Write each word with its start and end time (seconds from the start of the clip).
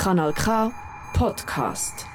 Kanal 0.00 0.32
K 0.32 0.70
Podcast. 1.12 2.06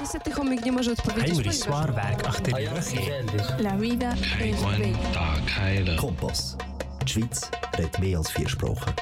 Niestety 0.00 0.32
chomik 0.32 0.64
nie 0.64 0.72
może 0.72 0.92
odpowiedzieć. 0.92 1.34
Heinrich 1.34 1.54
Swarberg, 1.54 2.28
Achterjürche. 2.28 3.00
La 3.58 3.76
vida 3.76 4.14
es 4.40 4.62
bella. 4.62 5.96
Kompass. 5.96 6.56
Die 7.02 7.08
Schweiz 7.08 7.50
redet 7.76 7.98
mehr 7.98 8.18
als 8.18 8.30
vier 8.30 8.48
Sprachen. 8.48 8.92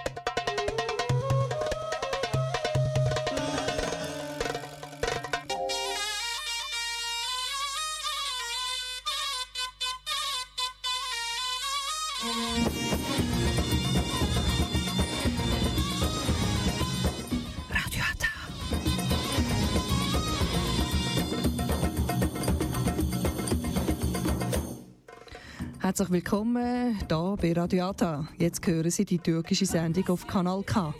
Willkommen 26.36 26.98
hier 26.98 27.36
bei 27.40 27.52
Radio 27.54 27.86
Ata. 27.86 28.28
Jetzt 28.36 28.66
hören 28.66 28.90
Sie 28.90 29.06
die 29.06 29.18
türkische 29.18 29.64
Sendung 29.64 30.06
auf 30.08 30.26
Kanal 30.26 30.62
K. 30.64 30.94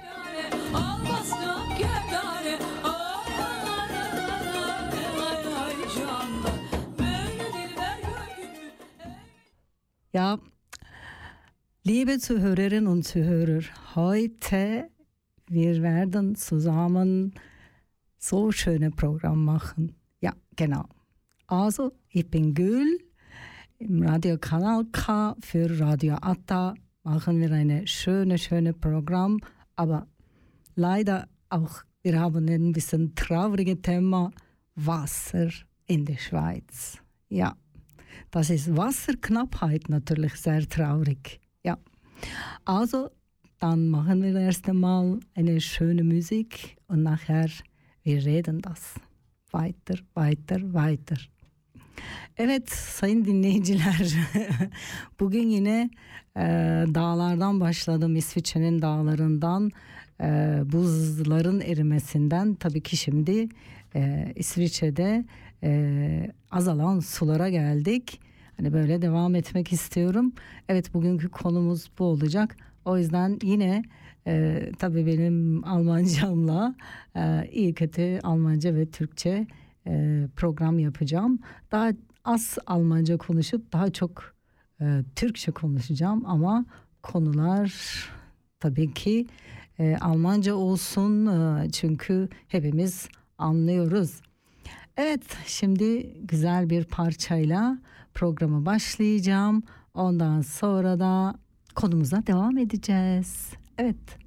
Ja, 10.13 10.39
liebe 11.83 12.19
Zuhörerinnen 12.19 12.87
und 12.87 13.03
Zuhörer, 13.03 13.61
heute 13.95 14.89
wir 15.49 15.83
werden 15.83 16.35
zusammen 16.35 17.35
so 18.17 18.51
schöne 18.53 18.91
Programm 18.91 19.45
machen. 19.45 19.97
Ja, 20.19 20.33
genau. 20.57 20.87
Also, 21.47 21.93
ich 22.09 22.31
bin 22.31 22.55
Gül. 22.55 23.06
Im 23.79 24.03
Radiokanal 24.03 24.87
K 24.87 25.37
für 25.41 25.79
Radio 25.79 26.15
Atta 26.23 26.73
machen 27.03 27.41
wir 27.41 27.53
eine 27.53 27.87
schöne, 27.87 28.39
schöne 28.39 28.73
Programm. 28.73 29.39
Aber 29.77 30.07
leider 30.77 31.29
auch, 31.51 31.83
wir 32.03 32.19
haben 32.19 32.49
ein 32.49 32.73
bisschen 32.73 33.15
traurige 33.15 33.81
Thema 33.83 34.31
Wasser 34.77 35.51
in 35.87 36.07
der 36.07 36.17
Schweiz. 36.17 36.99
Ja, 37.29 37.55
das 38.31 38.49
ist 38.49 38.75
Wasserknappheit 38.75 39.91
natürlich 39.91 40.37
sehr 40.37 40.67
traurig. 40.67 41.39
Ja, 41.63 41.77
also 42.65 43.11
dann 43.59 43.89
machen 43.89 44.23
wir 44.23 44.35
erst 44.37 44.67
einmal 44.71 45.21
eine 45.35 45.61
schöne 45.61 46.03
Musik 46.03 46.79
und 46.87 47.03
nachher 47.03 47.51
wir 48.03 48.25
reden 48.25 48.63
das 48.63 48.95
weiter, 49.51 49.99
weiter, 50.15 50.73
weiter. 50.73 51.17
Evet 52.37 52.71
sayın 52.71 53.25
dinleyiciler 53.25 54.15
bugün 55.21 55.49
yine 55.49 55.91
e, 56.37 56.43
dağlardan 56.95 57.61
başladım 57.61 58.17
İsviçre'nin 58.17 58.83
dağlarından 58.83 59.71
e, 60.21 60.27
buzların 60.73 61.61
erimesinden 61.61 62.55
tabii 62.55 62.81
ki 62.81 62.97
şimdi 62.97 63.49
e, 63.95 64.33
İsviçre'de 64.37 65.25
e, 65.63 66.31
azalan 66.51 67.01
sulara 67.01 67.49
geldik. 67.49 68.21
Hani 68.57 68.73
böyle 68.73 69.03
devam 69.03 69.35
etmek 69.35 69.73
istiyorum. 69.73 70.33
Evet 70.69 70.95
bugünkü 70.95 71.29
konumuz 71.29 71.91
bu 71.99 72.05
olacak. 72.05 72.57
O 72.85 72.99
yüzden 72.99 73.39
yine 73.43 73.83
e, 74.27 74.63
tabii 74.79 75.07
benim 75.07 75.65
Almancamla 75.65 76.75
e, 77.17 77.49
iyi 77.53 77.75
kötü 77.75 78.21
Almanca 78.23 78.75
ve 78.75 78.87
Türkçe 78.87 79.47
e, 79.87 80.25
program 80.37 80.79
yapacağım. 80.79 81.39
Daha 81.73 81.93
az 82.25 82.59
Almanca 82.67 83.17
konuşup 83.17 83.73
daha 83.73 83.91
çok 83.91 84.35
e, 84.81 85.03
Türkçe 85.17 85.53
konuşacağım 85.53 86.27
ama 86.27 86.65
konular 87.03 87.73
tabii 88.61 88.95
ki 88.95 89.27
e, 89.79 89.97
Almanca 90.01 90.55
olsun 90.55 91.27
e, 91.27 91.71
çünkü 91.71 92.29
hepimiz 92.49 93.09
anlıyoruz. 93.39 94.21
Evet 94.97 95.23
şimdi 95.47 96.15
güzel 96.25 96.71
bir 96.71 96.85
parçayla 96.85 97.79
programa 98.15 98.67
başlayacağım. 98.67 99.63
Ondan 99.95 100.41
sonra 100.41 101.01
da 101.01 101.35
konumuza 101.75 102.27
devam 102.27 102.59
edeceğiz. 102.59 103.51
Evet 103.79 104.19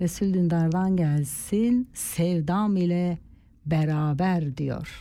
Resul 0.00 0.34
Dündar'dan 0.34 0.96
gelsin 0.96 1.90
Sevdam 1.94 2.76
ile 2.76 3.18
beraber 3.70 4.56
diyor. 4.56 5.00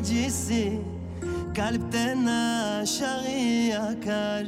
Acısı 0.00 0.64
Kalpten 1.56 2.26
aşağı 2.26 3.30
yakar 3.68 4.46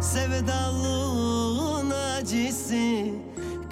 Sevdalığın 0.00 1.90
acısı 1.90 3.04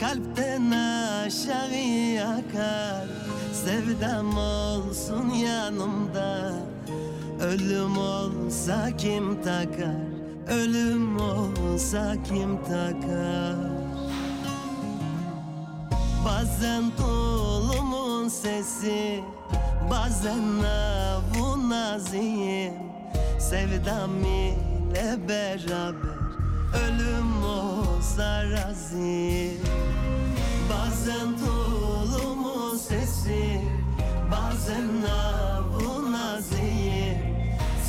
Kalpten 0.01 0.71
aşağı 0.71 1.75
yakar 2.15 3.09
Sevdam 3.53 4.39
olsun 4.39 5.31
yanımda 5.31 6.53
Ölüm 7.41 7.99
olsa 7.99 8.97
kim 8.97 9.43
takar? 9.43 10.11
Ölüm 10.49 11.17
olsa 11.21 12.15
kim 12.29 12.63
takar? 12.63 13.57
Bazen 16.25 16.91
tulumun 16.97 18.29
sesi 18.29 19.21
Bazen 19.89 20.63
navun 20.63 21.71
naziyim 21.71 22.75
Sevdam 23.39 24.25
ile 24.25 25.29
beraber 25.29 26.21
Ölüm 26.75 27.45
olsa 27.45 28.45
razıyım. 28.51 29.59
Bazen 30.71 31.39
tulumun 31.39 32.77
sesi 32.77 33.61
Bazen 34.31 34.89
navun 35.03 36.13
naziyim 36.13 37.19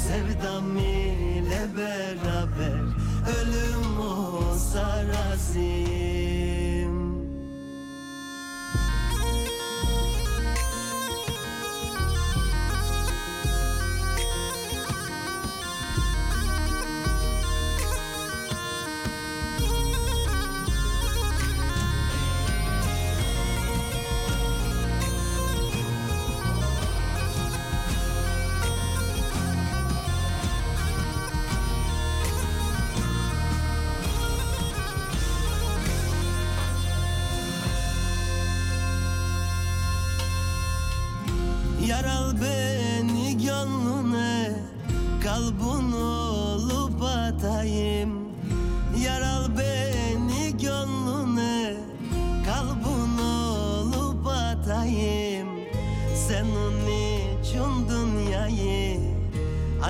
Sevdam 0.07 0.77
ile 0.77 1.67
beraber 1.77 2.81
Ölüm 3.39 3.99
olsa 3.99 4.81
razıyım 4.81 5.10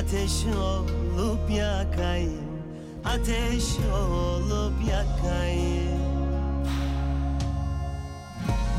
Ateş 0.01 0.45
olup 0.45 1.49
yakayım 1.49 2.61
Ateş 3.05 3.63
olup 3.93 4.73
yakayım. 4.89 6.01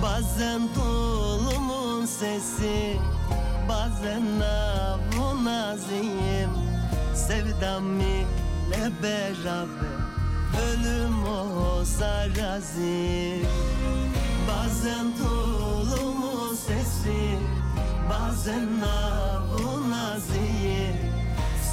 Bazen 0.03 0.61
tulumun 0.75 2.07
sesi 2.07 2.97
Bazen 3.69 4.41
navun 4.41 5.47
azim 5.47 6.51
Sevdam 7.15 8.01
ile 8.01 8.91
beraber 9.03 10.03
Ölüm 10.63 11.29
olsa 11.29 12.27
razıyım 12.29 13.47
Bazen 14.49 15.07
tulumun 15.17 16.55
sesi 16.55 17.39
Bazen 18.11 18.81
navun 18.81 19.91
azim 19.91 21.02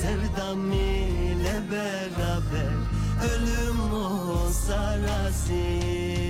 Sevdam 0.02 0.72
ile 0.72 1.62
beraber 1.72 2.76
Ölüm 3.24 3.94
olsa 3.94 4.98
razıyım 4.98 6.29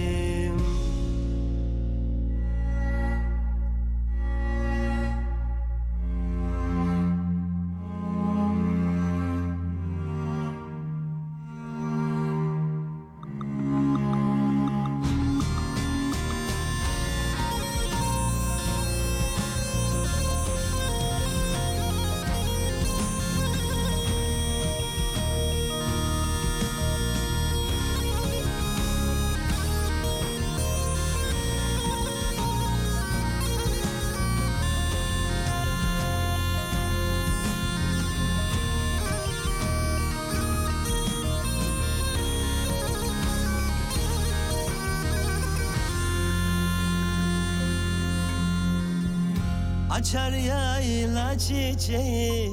Açar 50.09 50.31
yayla 50.31 51.38
çiçeği 51.38 52.51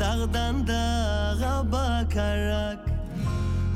Dağdan 0.00 0.66
dağa 0.66 1.72
bakarak. 1.72 2.78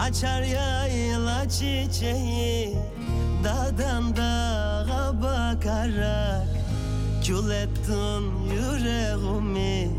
Açar 0.00 0.42
yayla 0.42 1.48
çiçeği 1.48 2.76
Dağdan 3.44 4.16
dağa 4.16 5.22
bakarak. 5.22 6.46
Kül 7.24 7.50
ettin 7.50 8.48
yüreğimi 8.50 9.90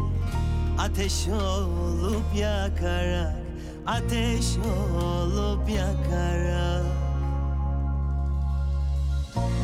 Ateş 0.80 1.28
olup 1.28 2.36
yakarak. 2.36 3.36
Ateş 3.86 4.58
olup 5.04 5.70
yakarak 5.70 7.07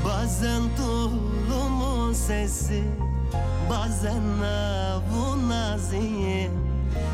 Bazen 0.05 0.61
tulumun 0.77 2.13
sesi 2.13 2.83
Bazen 3.69 4.41
avun 4.43 5.49
azim 5.49 6.51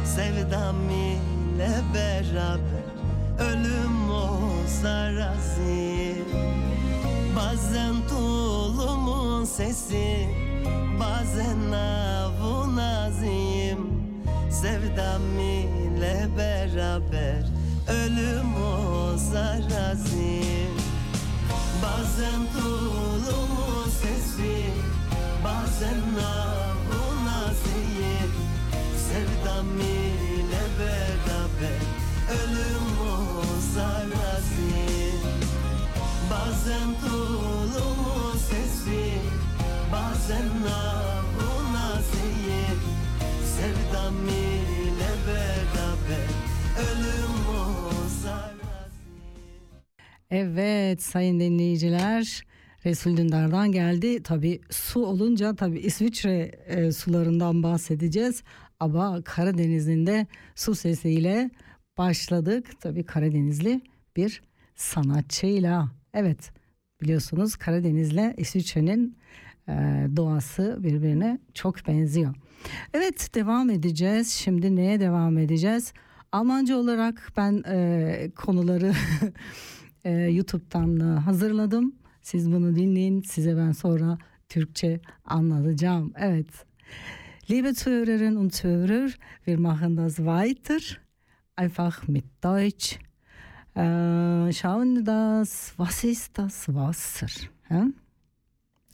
Sevdam 0.05 0.89
ile 0.89 1.69
beraber 1.93 2.89
Ölüm 3.39 4.11
olsa 4.11 5.13
razıyım 5.13 6.25
Bazen 7.35 7.95
tulumun 8.09 9.45
sesi 9.45 10.29
Bazen 10.99 11.71
avun 11.71 12.77
azim 12.77 13.79
Sevdam 14.51 15.39
ile 15.39 16.27
beraber 16.37 17.45
Ölüm 17.87 18.55
olsa 18.63 19.57
razıyım 19.57 20.78
Bazen 21.81 22.47
dolu 22.53 23.39
sesli 24.01 24.73
Bazen 25.43 26.01
navuna 26.15 27.53
zehir 27.63 28.31
Sevdam 29.07 29.79
ile 29.79 30.65
beraber 30.79 31.81
Ölüm 32.39 32.89
o 33.01 33.43
zarazi 33.73 35.13
Bazen 36.29 36.89
dolu 37.01 38.33
sesli 38.49 39.21
Bazen 39.91 40.49
navuna 40.65 42.01
zehir 42.11 42.77
Sevdam 43.55 44.27
ile 44.29 44.48
Evet 50.31 51.03
sayın 51.03 51.39
dinleyiciler 51.39 52.43
Resul 52.85 53.17
Dündar'dan 53.17 53.71
geldi. 53.71 54.23
Tabi 54.23 54.61
su 54.69 55.05
olunca 55.05 55.55
tabi 55.55 55.79
İsviçre 55.79 56.51
e, 56.67 56.91
sularından 56.91 57.63
bahsedeceğiz. 57.63 58.43
Ama 58.79 59.21
Karadeniz'in 59.21 60.05
de 60.05 60.27
su 60.55 60.75
sesiyle 60.75 61.49
başladık. 61.97 62.81
Tabi 62.81 63.03
Karadenizli 63.03 63.81
bir 64.15 64.41
sanatçıyla. 64.75 65.89
Evet 66.13 66.51
biliyorsunuz 67.01 67.55
Karadeniz'le 67.55 68.33
İsviçre'nin 68.37 69.17
e, 69.67 69.73
doğası 70.15 70.77
birbirine 70.79 71.39
çok 71.53 71.87
benziyor. 71.87 72.35
Evet 72.93 73.35
devam 73.35 73.69
edeceğiz. 73.69 74.31
Şimdi 74.31 74.75
neye 74.75 74.99
devam 74.99 75.37
edeceğiz? 75.37 75.93
Almanca 76.31 76.77
olarak 76.77 77.31
ben 77.37 77.63
e, 77.67 78.31
konuları 78.35 78.93
e, 80.03 80.11
YouTube'dan 80.11 80.99
hazırladım. 81.17 81.95
Siz 82.21 82.51
bunu 82.51 82.75
dinleyin. 82.75 83.21
Size 83.21 83.57
ben 83.57 83.71
sonra 83.71 84.17
Türkçe 84.49 84.99
anlatacağım. 85.25 86.13
Evet. 86.15 86.65
Liebe 87.49 87.73
Zuhörerinnen 87.73 88.35
und 88.35 88.53
Zuhörer, 88.53 89.17
wir 89.45 89.57
machen 89.57 89.97
das 89.97 90.15
weiter. 90.17 91.01
Einfach 91.57 92.07
mit 92.07 92.25
Deutsch. 92.43 92.99
Äh, 93.75 94.53
schauen 94.53 95.05
das, 95.05 95.73
was 95.77 96.03
ist 96.03 96.37
das 96.37 96.67
Wasser? 96.67 97.49
Hä? 97.63 97.83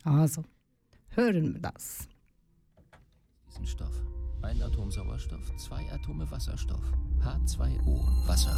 Also, 0.06 0.44
hören 1.16 1.54
wir 1.54 1.62
das. 1.62 2.08
diesen 3.56 3.66
Stoff. 3.66 4.14
Ein 4.46 4.62
Atom 4.62 4.92
Sauerstoff, 4.92 5.56
zwei 5.58 5.92
Atome 5.92 6.30
Wasserstoff. 6.30 6.84
H2O, 7.24 8.28
Wasser. 8.28 8.56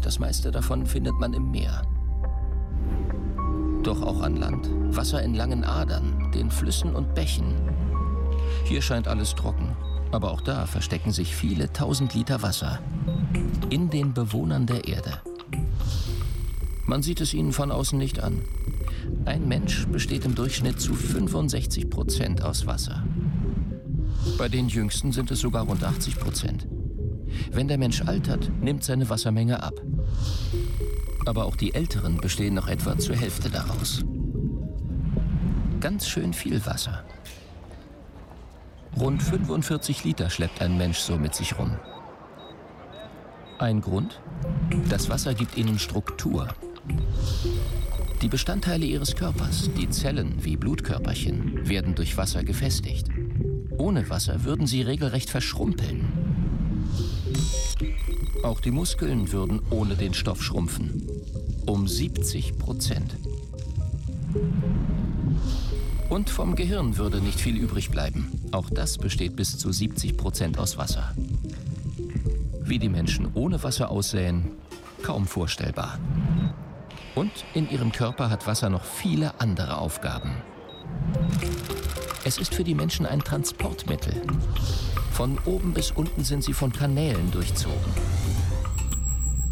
Das 0.00 0.20
meiste 0.20 0.52
davon 0.52 0.86
findet 0.86 1.18
man 1.18 1.32
im 1.32 1.50
Meer. 1.50 1.82
Doch 3.82 4.00
auch 4.00 4.20
an 4.20 4.36
Land. 4.36 4.68
Wasser 4.94 5.20
in 5.20 5.34
langen 5.34 5.64
Adern, 5.64 6.30
den 6.30 6.52
Flüssen 6.52 6.94
und 6.94 7.16
Bächen. 7.16 7.52
Hier 8.64 8.80
scheint 8.80 9.08
alles 9.08 9.34
trocken. 9.34 9.76
Aber 10.12 10.30
auch 10.30 10.40
da 10.40 10.66
verstecken 10.66 11.10
sich 11.10 11.34
viele 11.34 11.72
tausend 11.72 12.14
Liter 12.14 12.42
Wasser. 12.42 12.78
In 13.70 13.90
den 13.90 14.14
Bewohnern 14.14 14.66
der 14.66 14.86
Erde. 14.86 15.20
Man 16.86 17.02
sieht 17.02 17.20
es 17.20 17.34
ihnen 17.34 17.52
von 17.52 17.72
außen 17.72 17.98
nicht 17.98 18.20
an. 18.20 18.44
Ein 19.24 19.48
Mensch 19.48 19.84
besteht 19.88 20.24
im 20.24 20.36
Durchschnitt 20.36 20.80
zu 20.80 20.94
65 20.94 21.90
Prozent 21.90 22.44
aus 22.44 22.66
Wasser. 22.66 23.02
Bei 24.38 24.48
den 24.48 24.68
Jüngsten 24.68 25.10
sind 25.10 25.32
es 25.32 25.40
sogar 25.40 25.64
rund 25.64 25.82
80 25.82 26.16
Prozent. 26.16 26.68
Wenn 27.50 27.66
der 27.66 27.76
Mensch 27.76 28.02
altert, 28.02 28.48
nimmt 28.60 28.84
seine 28.84 29.10
Wassermenge 29.10 29.60
ab. 29.60 29.74
Aber 31.26 31.44
auch 31.44 31.56
die 31.56 31.74
Älteren 31.74 32.18
bestehen 32.18 32.54
noch 32.54 32.68
etwa 32.68 32.96
zur 32.96 33.16
Hälfte 33.16 33.50
daraus. 33.50 34.04
Ganz 35.80 36.08
schön 36.08 36.32
viel 36.32 36.64
Wasser. 36.64 37.04
Rund 38.98 39.22
45 39.24 40.04
Liter 40.04 40.30
schleppt 40.30 40.62
ein 40.62 40.78
Mensch 40.78 40.98
so 40.98 41.16
mit 41.16 41.34
sich 41.34 41.58
rum. 41.58 41.76
Ein 43.58 43.80
Grund? 43.80 44.20
Das 44.88 45.10
Wasser 45.10 45.34
gibt 45.34 45.56
ihnen 45.56 45.80
Struktur. 45.80 46.46
Die 48.22 48.28
Bestandteile 48.28 48.86
ihres 48.86 49.16
Körpers, 49.16 49.68
die 49.76 49.90
Zellen 49.90 50.44
wie 50.44 50.56
Blutkörperchen, 50.56 51.68
werden 51.68 51.96
durch 51.96 52.16
Wasser 52.16 52.44
gefestigt. 52.44 53.08
Ohne 53.78 54.10
Wasser 54.10 54.44
würden 54.44 54.66
sie 54.66 54.82
regelrecht 54.82 55.30
verschrumpeln. 55.30 56.12
Auch 58.42 58.60
die 58.60 58.72
Muskeln 58.72 59.32
würden 59.32 59.60
ohne 59.70 59.94
den 59.94 60.14
Stoff 60.14 60.42
schrumpfen. 60.42 61.06
Um 61.66 61.86
70 61.86 62.58
Prozent. 62.58 63.16
Und 66.08 66.30
vom 66.30 66.56
Gehirn 66.56 66.96
würde 66.96 67.20
nicht 67.20 67.38
viel 67.38 67.56
übrig 67.56 67.90
bleiben. 67.90 68.32
Auch 68.52 68.70
das 68.70 68.98
besteht 68.98 69.36
bis 69.36 69.58
zu 69.58 69.70
70 69.70 70.16
Prozent 70.16 70.58
aus 70.58 70.76
Wasser. 70.76 71.14
Wie 72.60 72.78
die 72.78 72.88
Menschen 72.88 73.30
ohne 73.34 73.62
Wasser 73.62 73.90
aussähen, 73.90 74.52
kaum 75.02 75.26
vorstellbar. 75.26 75.98
Und 77.14 77.32
in 77.54 77.70
ihrem 77.70 77.92
Körper 77.92 78.30
hat 78.30 78.46
Wasser 78.46 78.70
noch 78.70 78.84
viele 78.84 79.40
andere 79.40 79.78
Aufgaben. 79.78 80.36
Es 82.28 82.36
ist 82.36 82.54
für 82.54 82.62
die 82.62 82.74
Menschen 82.74 83.06
ein 83.06 83.20
Transportmittel. 83.20 84.12
Von 85.12 85.38
oben 85.46 85.72
bis 85.72 85.92
unten 85.92 86.24
sind 86.24 86.44
sie 86.44 86.52
von 86.52 86.70
Kanälen 86.70 87.30
durchzogen. 87.30 87.90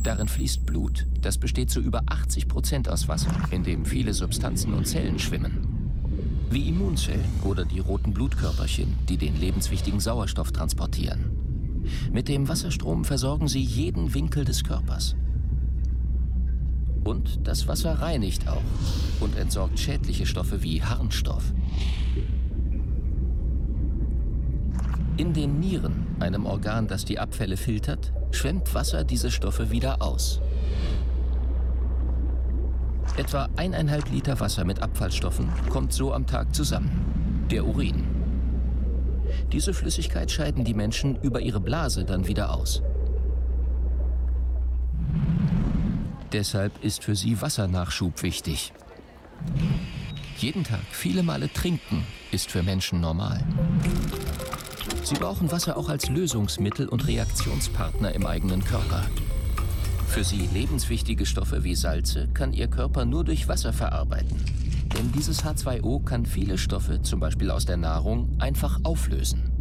Darin 0.02 0.28
fließt 0.28 0.66
Blut. 0.66 1.06
Das 1.22 1.38
besteht 1.38 1.70
zu 1.70 1.80
über 1.80 2.02
80 2.04 2.48
Prozent 2.48 2.90
aus 2.90 3.08
Wasser, 3.08 3.32
in 3.50 3.64
dem 3.64 3.86
viele 3.86 4.12
Substanzen 4.12 4.74
und 4.74 4.86
Zellen 4.86 5.18
schwimmen. 5.18 6.02
Wie 6.50 6.68
Immunzellen 6.68 7.24
oder 7.44 7.64
die 7.64 7.78
roten 7.78 8.12
Blutkörperchen, 8.12 8.94
die 9.08 9.16
den 9.16 9.40
lebenswichtigen 9.40 9.98
Sauerstoff 9.98 10.52
transportieren. 10.52 11.82
Mit 12.12 12.28
dem 12.28 12.46
Wasserstrom 12.46 13.06
versorgen 13.06 13.48
sie 13.48 13.62
jeden 13.62 14.12
Winkel 14.12 14.44
des 14.44 14.64
Körpers. 14.64 15.16
Und 17.04 17.40
das 17.42 17.68
Wasser 17.68 18.02
reinigt 18.02 18.46
auch 18.48 18.60
und 19.20 19.34
entsorgt 19.38 19.78
schädliche 19.78 20.26
Stoffe 20.26 20.62
wie 20.62 20.82
Harnstoff. 20.82 21.54
In 25.16 25.32
den 25.32 25.60
Nieren, 25.60 26.06
einem 26.20 26.44
Organ, 26.44 26.88
das 26.88 27.06
die 27.06 27.18
Abfälle 27.18 27.56
filtert, 27.56 28.12
schwemmt 28.32 28.74
Wasser 28.74 29.02
diese 29.02 29.30
Stoffe 29.30 29.70
wieder 29.70 30.02
aus. 30.02 30.42
Etwa 33.16 33.48
eineinhalb 33.56 34.10
Liter 34.10 34.38
Wasser 34.40 34.66
mit 34.66 34.82
Abfallstoffen 34.82 35.48
kommt 35.70 35.94
so 35.94 36.12
am 36.12 36.26
Tag 36.26 36.54
zusammen. 36.54 37.46
Der 37.50 37.64
Urin. 37.66 38.04
Diese 39.52 39.72
Flüssigkeit 39.72 40.30
scheiden 40.30 40.64
die 40.64 40.74
Menschen 40.74 41.16
über 41.22 41.40
ihre 41.40 41.60
Blase 41.60 42.04
dann 42.04 42.26
wieder 42.26 42.52
aus. 42.52 42.82
Deshalb 46.32 46.84
ist 46.84 47.04
für 47.04 47.16
sie 47.16 47.40
Wassernachschub 47.40 48.22
wichtig. 48.22 48.74
Jeden 50.36 50.64
Tag 50.64 50.82
viele 50.90 51.22
Male 51.22 51.50
trinken 51.50 52.04
ist 52.32 52.50
für 52.50 52.62
Menschen 52.62 53.00
normal. 53.00 53.42
Sie 55.06 55.14
brauchen 55.14 55.52
Wasser 55.52 55.76
auch 55.76 55.88
als 55.88 56.08
Lösungsmittel 56.08 56.88
und 56.88 57.06
Reaktionspartner 57.06 58.12
im 58.16 58.26
eigenen 58.26 58.64
Körper. 58.64 59.06
Für 60.08 60.24
sie 60.24 60.48
lebenswichtige 60.52 61.26
Stoffe 61.26 61.62
wie 61.62 61.76
Salze 61.76 62.26
kann 62.34 62.52
ihr 62.52 62.66
Körper 62.66 63.04
nur 63.04 63.22
durch 63.22 63.46
Wasser 63.46 63.72
verarbeiten. 63.72 64.36
Denn 64.98 65.12
dieses 65.12 65.44
H2O 65.44 66.02
kann 66.02 66.26
viele 66.26 66.58
Stoffe, 66.58 67.02
zum 67.02 67.20
Beispiel 67.20 67.52
aus 67.52 67.66
der 67.66 67.76
Nahrung, 67.76 68.34
einfach 68.40 68.80
auflösen. 68.82 69.52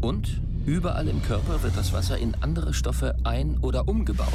Und 0.00 0.40
überall 0.64 1.08
im 1.08 1.22
Körper 1.22 1.62
wird 1.62 1.76
das 1.76 1.92
Wasser 1.92 2.16
in 2.16 2.34
andere 2.40 2.72
Stoffe 2.72 3.16
ein- 3.24 3.58
oder 3.58 3.86
umgebaut. 3.86 4.32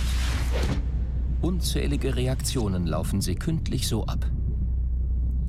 Unzählige 1.41 2.15
Reaktionen 2.15 2.85
laufen 2.85 3.19
sekündlich 3.19 3.87
so 3.87 4.05
ab. 4.05 4.27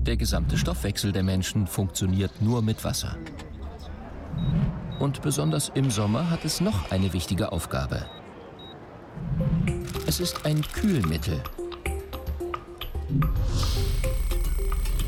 Der 0.08 0.16
gesamte 0.16 0.56
Stoffwechsel 0.56 1.12
der 1.12 1.22
Menschen 1.22 1.66
funktioniert 1.66 2.40
nur 2.40 2.62
mit 2.62 2.82
Wasser. 2.82 3.14
Und 4.98 5.20
besonders 5.20 5.70
im 5.74 5.90
Sommer 5.90 6.30
hat 6.30 6.46
es 6.46 6.62
noch 6.62 6.90
eine 6.90 7.12
wichtige 7.12 7.52
Aufgabe. 7.52 8.06
Es 10.06 10.18
ist 10.18 10.46
ein 10.46 10.62
Kühlmittel. 10.62 11.42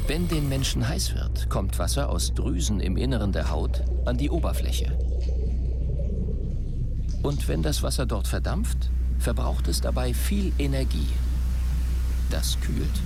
Wenn 0.07 0.29
den 0.29 0.51
Menschen 0.51 0.87
heiß 0.87 1.15
wird, 1.15 1.49
kommt 1.49 1.79
Wasser 1.79 2.11
aus 2.11 2.35
Drüsen 2.35 2.79
im 2.81 2.99
Inneren 2.99 3.33
der 3.33 3.49
Haut 3.49 3.83
an 4.05 4.19
die 4.19 4.29
Oberfläche. 4.29 4.99
Und 7.23 7.49
wenn 7.49 7.63
das 7.63 7.83
Wasser 7.83 8.05
dort 8.05 8.29
verdampft, 8.29 8.91
verbraucht 9.19 9.67
es 9.67 9.81
dabei 9.81 10.13
viel 10.13 10.53
Energie. 10.59 11.09
Das 12.29 12.61
kühlt. 12.61 13.01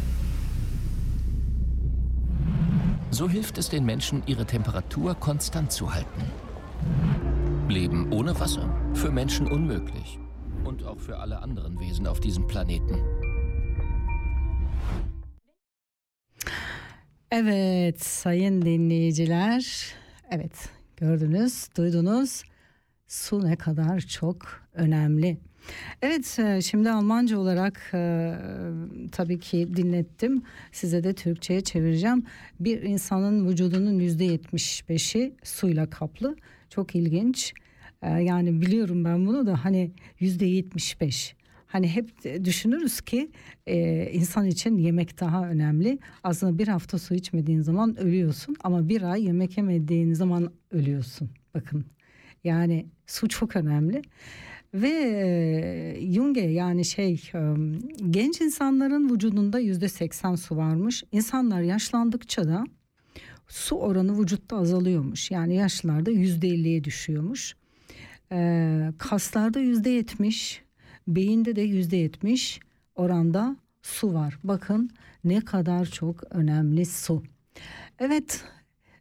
So 3.15 3.29
hilft 3.29 3.59
es 3.59 3.69
den 3.69 3.85
Menschen, 3.85 4.25
ihre 4.27 4.45
Temperatur 4.45 5.15
konstant 5.15 5.71
zu 5.71 5.95
halten. 5.95 6.23
Leben 7.69 8.13
ohne 8.13 8.41
Wasser 8.41 8.69
für 8.93 9.13
Menschen 9.13 9.47
unmöglich. 9.47 10.19
Und 10.65 10.83
auch 10.83 10.99
für 10.99 11.17
alle 11.19 11.39
anderen 11.39 11.79
Wesen 11.79 12.09
auf 12.09 12.19
diesem 12.19 12.49
Planeten. 12.49 12.99
Evet 17.31 18.05
sayın 18.05 18.63
dinleyiciler. 18.63 19.65
Evet 20.31 20.69
gördünüz, 20.97 21.69
duydunuz. 21.77 22.43
Su 23.07 23.45
ne 23.45 23.57
kadar 23.57 24.01
çok 24.01 24.63
önemli. 24.73 25.41
Evet 26.03 26.39
e, 26.39 26.63
şimdi 26.63 26.91
Almanca 26.91 27.39
olarak 27.39 27.91
e, 27.95 28.35
tabii 29.13 29.39
ki 29.39 29.77
dinlettim. 29.77 30.43
Size 30.73 31.05
de 31.05 31.15
Türkçe'ye 31.15 31.61
çevireceğim. 31.61 32.25
Bir 32.61 32.83
insanın 32.83 33.49
vücudunun 33.49 33.99
yüzde 33.99 34.25
yetmiş 34.25 34.89
beşi 34.89 35.35
suyla 35.43 35.91
kaplı. 35.91 36.37
Çok 36.71 36.95
ilginç. 36.95 37.55
E, 38.03 38.11
yani 38.11 38.61
biliyorum 38.61 39.05
ben 39.05 39.27
bunu 39.27 39.47
da 39.47 39.65
hani 39.65 39.93
yüzde 40.21 40.47
yetmiş 40.47 41.01
beş. 41.01 41.37
Hani 41.67 41.89
hep 41.89 42.11
düşünürüz 42.45 43.01
ki 43.01 43.31
e, 43.67 44.07
insan 44.13 44.47
için 44.47 44.79
yemek 44.79 45.21
daha 45.21 45.49
önemli. 45.49 45.99
Aslında 46.25 46.59
bir 46.59 46.69
hafta 46.69 46.99
su 46.99 47.15
içmediğin 47.15 47.61
zaman 47.61 47.97
ölüyorsun 47.99 48.57
ama 48.65 48.89
bir 48.89 49.03
ay 49.03 49.25
yemek 49.25 49.57
yemediğin 49.57 50.13
zaman 50.13 50.53
ölüyorsun. 50.71 51.31
Bakın 51.55 51.85
yani 52.45 52.87
su 53.07 53.29
çok 53.29 53.57
önemli. 53.57 54.03
Ve 54.75 54.89
e, 54.89 56.13
Junge 56.13 56.41
yani 56.41 56.85
şey 56.85 57.23
genç 58.11 58.41
insanların 58.41 59.15
vücudunda 59.15 59.59
yüzde 59.59 59.89
seksen 59.89 60.35
su 60.35 60.57
varmış. 60.57 61.05
İnsanlar 61.13 61.61
yaşlandıkça 61.61 62.49
da 62.49 62.65
su 63.49 63.77
oranı 63.77 64.21
vücutta 64.21 64.57
azalıyormuş. 64.57 65.31
Yani 65.31 65.55
yaşlılarda 65.55 66.11
yüzde 66.11 66.49
elliye 66.49 66.85
düşüyormuş. 66.85 67.57
Kaslarda 68.99 69.61
yüzde 69.61 69.91
yetmiş, 69.91 70.63
beyinde 71.09 71.57
de 71.57 71.63
yüzde 71.63 71.97
yetmiş 71.97 72.61
oranda 72.95 73.57
su 73.83 74.15
var. 74.15 74.39
Bakın 74.45 74.91
ne 75.25 75.41
kadar 75.41 75.87
çok 75.87 76.23
önemli 76.31 76.87
su. 76.87 77.23
Evet 77.99 78.45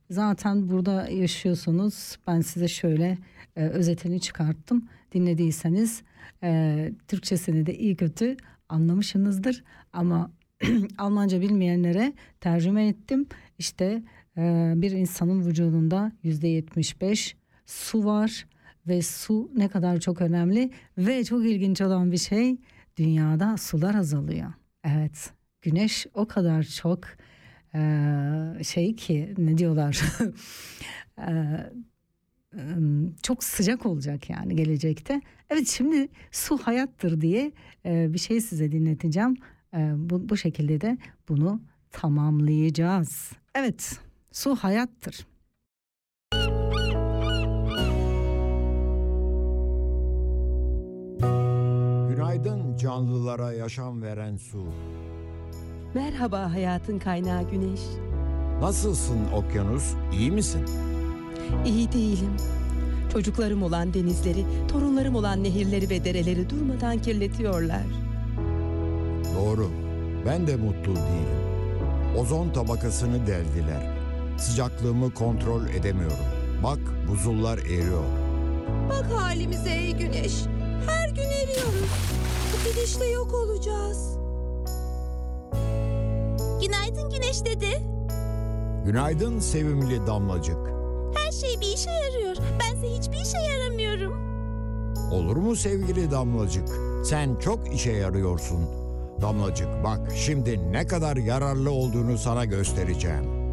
zaten 0.10 0.70
burada 0.70 1.10
yaşıyorsunuz. 1.10 2.18
Ben 2.28 2.42
size 2.42 2.68
şöyle 2.68 3.18
özetini 3.56 4.22
çıkarttım. 4.22 4.90
Dinlediyseniz 5.14 6.04
e, 6.44 6.92
Türkçesini 7.08 7.66
de 7.66 7.78
iyi 7.78 7.96
kötü 7.96 8.38
anlamışsınızdır. 8.70 9.64
Ama 9.94 10.32
Almanca 10.98 11.42
bilmeyenlere 11.42 12.14
tercüme 12.40 12.88
ettim. 12.88 13.26
İşte 13.58 14.04
e, 14.38 14.74
bir 14.76 14.92
insanın 14.92 15.46
vücudunda 15.46 16.12
yüzde 16.24 16.48
yetmiş 16.48 17.02
beş 17.02 17.36
su 17.66 18.06
var 18.06 18.46
ve 18.88 19.02
su 19.02 19.52
ne 19.56 19.68
kadar 19.68 20.00
çok 20.00 20.22
önemli 20.22 20.72
ve 20.98 21.24
çok 21.24 21.46
ilginç 21.46 21.82
olan 21.82 22.12
bir 22.12 22.18
şey 22.18 22.58
dünyada 22.98 23.58
sular 23.58 23.96
azalıyor. 23.96 24.54
Evet 24.84 25.34
güneş 25.62 26.08
o 26.14 26.28
kadar 26.28 26.64
çok 26.64 27.00
e, 27.76 27.80
şey 28.64 28.96
ki 28.96 29.34
ne 29.38 29.58
diyorlar 29.58 30.02
e, 31.20 31.32
çok 33.24 33.44
sıcak 33.44 33.86
olacak 33.86 34.30
yani 34.30 34.56
gelecekte. 34.56 35.22
Evet 35.50 35.68
şimdi 35.68 36.08
su 36.32 36.58
hayattır 36.58 37.22
diye 37.22 37.52
bir 37.86 38.20
şey 38.20 38.42
size 38.42 38.72
dinleteceğim. 38.72 39.36
Bu, 39.96 40.30
bu 40.30 40.38
şekilde 40.38 40.82
de 40.82 40.98
bunu 41.30 41.62
tamamlayacağız. 41.92 43.32
Evet 43.56 44.00
su 44.32 44.56
hayattır. 44.56 45.28
Günaydın 52.10 52.78
canlılara 52.78 53.54
yaşam 53.54 54.02
veren 54.02 54.36
su. 54.36 54.66
Merhaba 55.94 56.54
hayatın 56.54 57.00
kaynağı 57.00 57.52
güneş. 57.52 57.82
Nasılsın 58.62 59.20
okyanus? 59.34 59.94
İyi 60.14 60.32
misin? 60.32 60.66
İyi 61.66 61.92
değilim. 61.92 62.32
Çocuklarım 63.14 63.64
olan 63.64 63.94
denizleri, 63.94 64.46
torunlarım 64.72 65.16
olan 65.16 65.44
nehirleri 65.44 65.90
ve 65.90 66.06
dereleri 66.06 66.50
durmadan 66.50 67.02
kirletiyorlar. 67.02 67.84
Doğru. 69.36 69.70
Ben 70.26 70.48
de 70.48 70.56
mutlu 70.56 70.96
değilim. 70.96 71.44
Ozon 72.18 72.50
tabakasını 72.50 73.28
deldiler. 73.28 73.94
Sıcaklığımı 74.38 75.14
kontrol 75.14 75.68
edemiyorum. 75.68 76.18
Bak 76.64 76.80
buzullar 77.08 77.58
eriyor. 77.58 78.04
Bak 78.90 79.06
halimize 79.16 79.70
ey 79.72 79.92
güneş. 79.92 80.34
Her 80.90 81.10
gün 81.10 81.24
eriyoruz. 81.24 81.90
Bu 82.54 82.70
gidişle 82.70 83.06
yok 83.06 83.34
olacağız. 83.34 84.18
Günaydın 86.62 87.10
Güneş 87.10 87.46
dede. 87.46 87.72
Günaydın 88.86 89.40
sevimli 89.40 90.08
damlacık. 90.08 90.73
Her 91.16 91.32
şey 91.32 91.62
bir 91.62 91.74
işe 91.76 91.90
yarıyor. 91.92 92.36
Bense 92.60 92.98
hiçbir 92.98 93.18
işe 93.22 93.38
yaramıyorum. 93.38 94.14
Olur 95.12 95.36
mu 95.36 95.56
sevgili 95.56 96.12
damlacık? 96.12 96.68
Sen 97.06 97.36
çok 97.40 97.76
işe 97.76 97.92
yarıyorsun. 97.92 98.60
Damlacık 99.22 99.68
bak 99.84 100.00
şimdi 100.16 100.72
ne 100.72 100.88
kadar 100.88 101.18
yararlı 101.18 101.72
olduğunu 101.72 102.18
sana 102.18 102.46
göstereceğim. 102.46 103.52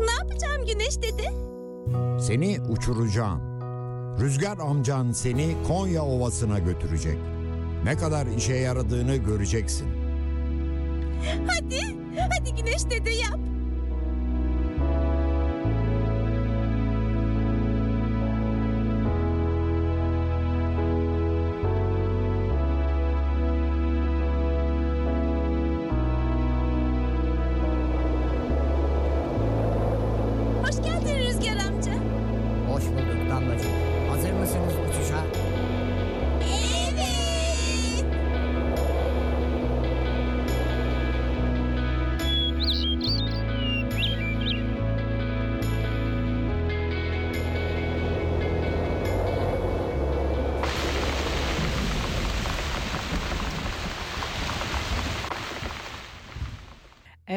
Ne 0.00 0.12
yapacağım 0.20 0.66
Güneş 0.66 0.98
dede? 0.98 1.34
Seni 2.20 2.58
uçuracağım. 2.70 3.40
Rüzgar 4.20 4.58
amcan 4.58 5.12
seni 5.12 5.54
Konya 5.68 6.02
Ovası'na 6.04 6.58
götürecek. 6.58 7.18
Ne 7.84 7.96
kadar 7.96 8.26
işe 8.26 8.54
yaradığını 8.54 9.16
göreceksin. 9.16 9.86
Hadi, 11.46 11.80
hadi 12.30 12.54
Güneş 12.54 12.84
dede 12.90 13.10
yap. 13.10 13.38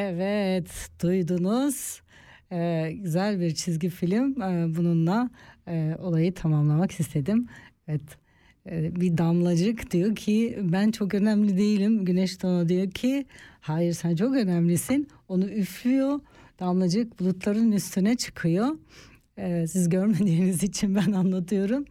Evet, 0.00 0.90
duydunuz. 1.02 2.02
Ee, 2.52 2.92
güzel 2.94 3.40
bir 3.40 3.54
çizgi 3.54 3.88
film. 3.88 4.42
Ee, 4.42 4.76
bununla 4.76 5.30
e, 5.68 5.96
olayı 5.98 6.34
tamamlamak 6.34 7.00
istedim. 7.00 7.46
Evet, 7.88 8.02
e, 8.70 9.00
bir 9.00 9.18
damlacık 9.18 9.90
diyor 9.90 10.16
ki 10.16 10.58
ben 10.62 10.90
çok 10.90 11.14
önemli 11.14 11.58
değilim. 11.58 12.04
Güneş 12.04 12.44
ona 12.44 12.68
diyor 12.68 12.90
ki 12.90 13.26
hayır 13.60 13.92
sen 13.92 14.16
çok 14.16 14.36
önemlisin. 14.36 15.08
Onu 15.28 15.50
üflüyor. 15.50 16.20
Damlacık 16.60 17.20
bulutların 17.20 17.72
üstüne 17.72 18.16
çıkıyor. 18.16 18.68
Ee, 19.38 19.66
siz 19.66 19.88
görmediğiniz 19.88 20.62
için 20.62 20.94
ben 20.94 21.12
anlatıyorum. 21.12 21.84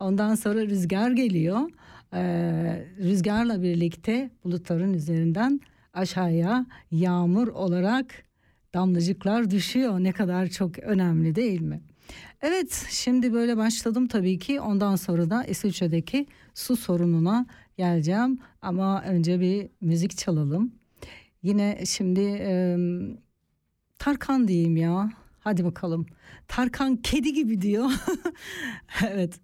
Ondan 0.00 0.34
sonra 0.34 0.60
rüzgar 0.60 1.10
geliyor. 1.10 1.60
Ee, 2.14 2.86
rüzgarla 2.98 3.62
birlikte 3.62 4.30
bulutların 4.44 4.94
üzerinden 4.94 5.60
aşağıya 5.98 6.66
yağmur 6.90 7.48
olarak 7.48 8.24
damlacıklar 8.74 9.50
düşüyor. 9.50 10.00
Ne 10.00 10.12
kadar 10.12 10.46
çok 10.46 10.78
önemli 10.78 11.34
değil 11.34 11.60
mi? 11.60 11.80
Evet 12.42 12.86
şimdi 12.90 13.32
böyle 13.32 13.56
başladım 13.56 14.08
tabii 14.08 14.38
ki 14.38 14.60
ondan 14.60 14.96
sonra 14.96 15.30
da 15.30 15.44
İsviçre'deki 15.44 16.26
su 16.54 16.76
sorununa 16.76 17.46
geleceğim 17.76 18.38
ama 18.62 19.02
önce 19.02 19.40
bir 19.40 19.68
müzik 19.80 20.18
çalalım. 20.18 20.72
Yine 21.42 21.86
şimdi 21.86 22.20
e, 22.20 22.76
Tarkan 23.98 24.48
diyeyim 24.48 24.76
ya 24.76 25.10
hadi 25.40 25.64
bakalım 25.64 26.06
Tarkan 26.48 26.96
kedi 26.96 27.32
gibi 27.32 27.60
diyor. 27.60 27.90
evet 29.08 29.40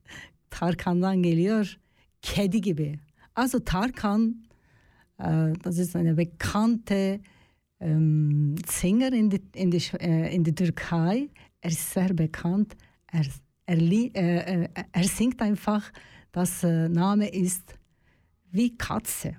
Tarkan'dan 0.50 1.22
geliyor 1.22 1.78
kedi 2.22 2.60
gibi. 2.60 2.98
Also 3.36 3.60
Tarkan 3.60 4.44
das 5.16 5.78
ist 5.78 5.94
eine 5.96 6.14
bekannte 6.14 7.20
ähm, 7.80 8.56
Sänger 8.66 9.12
in, 9.12 9.30
die, 9.30 9.42
in, 9.54 9.70
die, 9.70 9.82
äh, 10.00 10.34
in 10.34 10.44
der 10.44 10.54
Türkei. 10.54 11.28
Er 11.60 11.70
ist 11.70 11.90
sehr 11.90 12.12
bekannt. 12.12 12.76
Er, 13.10 13.24
er, 13.66 13.78
äh, 13.78 14.64
äh, 14.64 14.68
er 14.92 15.04
singt 15.04 15.40
einfach, 15.40 15.92
das 16.32 16.64
äh, 16.64 16.88
Name 16.88 17.28
ist 17.28 17.78
wie 18.50 18.76
Katze. 18.76 19.36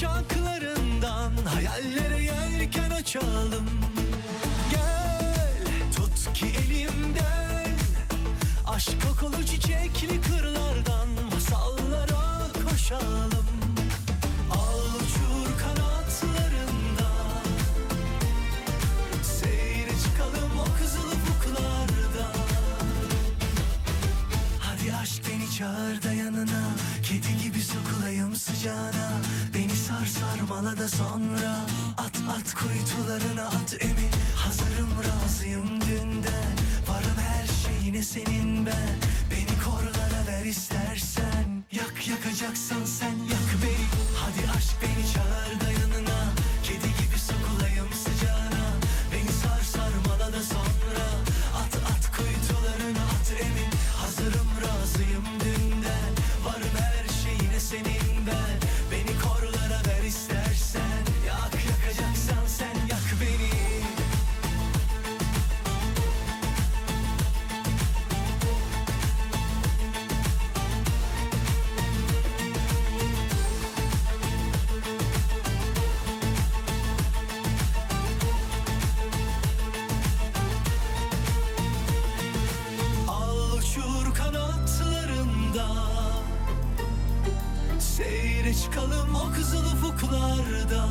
Kuşaklarından 0.00 1.32
Hayallere 1.54 2.22
yelken 2.22 2.90
açalım 2.90 3.79
da 30.80 30.88
sonra 30.88 31.60
At 31.98 32.16
at 32.36 32.54
kuytularına 32.54 33.46
at 33.46 33.72
Seyre 88.50 88.62
çıkalım 88.62 89.14
o 89.14 89.32
kızıl 89.32 89.64
ufuklarda. 89.64 90.88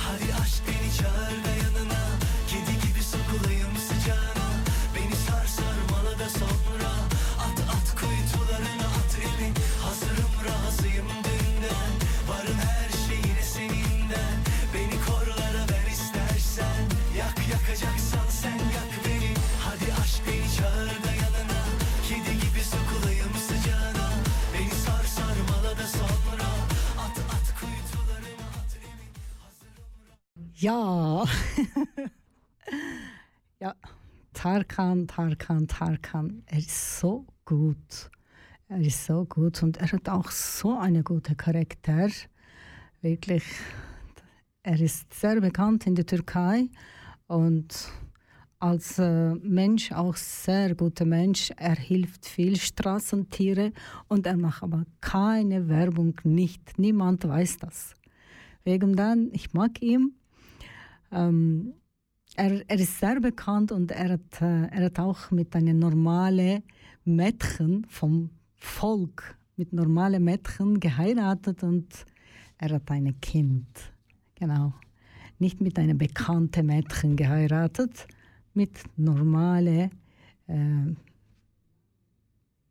Hadi 0.00 0.34
aşk 0.42 0.62
beni 0.66 0.94
çağır 0.98 1.55
Ja. 30.58 31.22
ja, 33.60 33.74
Tarkan, 34.32 35.06
Tarkan, 35.06 35.68
Tarkan, 35.68 36.42
er 36.46 36.58
ist 36.58 36.98
so 36.98 37.26
gut. 37.44 38.10
Er 38.66 38.80
ist 38.80 39.04
so 39.04 39.26
gut 39.26 39.62
und 39.62 39.76
er 39.76 39.92
hat 39.92 40.08
auch 40.08 40.30
so 40.30 40.78
einen 40.78 41.04
guten 41.04 41.36
Charakter. 41.36 42.08
Wirklich, 43.02 43.44
er 44.62 44.80
ist 44.80 45.12
sehr 45.12 45.42
bekannt 45.42 45.86
in 45.86 45.94
der 45.94 46.06
Türkei 46.06 46.70
und 47.26 47.90
als 48.58 48.98
äh, 48.98 49.34
Mensch 49.34 49.92
auch 49.92 50.16
sehr 50.16 50.74
guter 50.74 51.04
Mensch. 51.04 51.52
Er 51.58 51.76
hilft 51.76 52.24
viel 52.24 52.56
Straßentiere 52.56 53.72
und 54.08 54.26
er 54.26 54.38
macht 54.38 54.62
aber 54.62 54.86
keine 55.02 55.68
Werbung, 55.68 56.18
nicht. 56.24 56.78
Niemand 56.78 57.28
weiß 57.28 57.58
das. 57.58 57.92
Wegen 58.64 58.96
dann, 58.96 59.28
ich 59.34 59.52
mag 59.52 59.82
ihn. 59.82 60.14
Ähm, 61.12 61.74
er, 62.34 62.68
er 62.68 62.78
ist 62.78 62.98
sehr 62.98 63.20
bekannt 63.20 63.72
und 63.72 63.90
er 63.90 64.10
hat, 64.10 64.40
äh, 64.40 64.66
er 64.66 64.84
hat 64.86 64.98
auch 64.98 65.30
mit 65.30 65.54
einem 65.56 65.78
normalen 65.78 66.62
Mädchen 67.04 67.86
vom 67.88 68.30
Volk, 68.56 69.36
mit 69.56 69.72
normalen 69.72 70.24
Mädchen 70.24 70.80
geheiratet 70.80 71.62
und 71.62 71.88
er 72.58 72.70
hat 72.70 72.90
ein 72.90 73.20
Kind. 73.20 73.66
Genau. 74.34 74.74
Nicht 75.38 75.60
mit 75.60 75.78
einem 75.78 75.98
bekannten 75.98 76.66
Mädchen 76.66 77.16
geheiratet, 77.16 78.06
mit 78.54 78.72
normalen, 78.96 79.90
äh, 80.46 80.94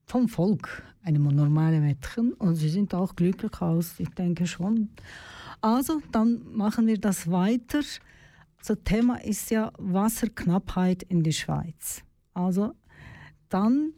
vom 0.05 0.27
Volk, 0.27 0.83
einem 1.03 1.23
normalen 1.23 1.81
Mädchen. 1.81 2.33
Und 2.33 2.55
sie 2.55 2.69
sind 2.69 2.93
auch 2.93 3.15
glücklich 3.15 3.61
aus, 3.61 3.99
ich 3.99 4.09
denke 4.09 4.47
schon. 4.47 4.89
Also, 5.61 6.01
dann 6.11 6.41
machen 6.53 6.87
wir 6.87 6.99
das 6.99 7.29
weiter. 7.29 7.81
Das 8.67 8.79
Thema 8.83 9.23
ist 9.23 9.51
ja 9.51 9.71
Wasserknappheit 9.77 11.03
in 11.03 11.21
der 11.21 11.33
Schweiz. 11.33 12.03
Also, 12.33 12.73
dann, 13.47 13.93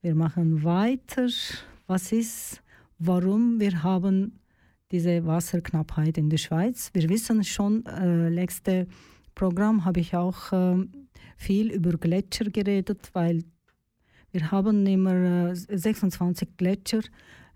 wir 0.00 0.14
machen 0.14 0.64
weiter. 0.64 1.28
Was 1.86 2.10
ist, 2.10 2.62
warum 2.98 3.60
wir 3.60 3.82
haben 3.82 4.40
diese 4.90 5.26
Wasserknappheit 5.26 6.16
in 6.16 6.30
der 6.30 6.38
Schweiz? 6.38 6.88
Wir 6.94 7.10
wissen 7.10 7.44
schon, 7.44 7.84
äh, 7.84 8.30
letzte 8.30 8.86
Programm 9.34 9.84
habe 9.84 10.00
ich 10.00 10.16
auch 10.16 10.50
äh, 10.52 10.86
viel 11.36 11.70
über 11.70 11.98
Gletscher 11.98 12.46
geredet, 12.46 13.10
weil 13.12 13.44
wir 14.30 14.50
haben 14.50 14.86
immer 14.86 15.50
äh, 15.50 15.54
26 15.54 16.56
Gletscher 16.56 17.02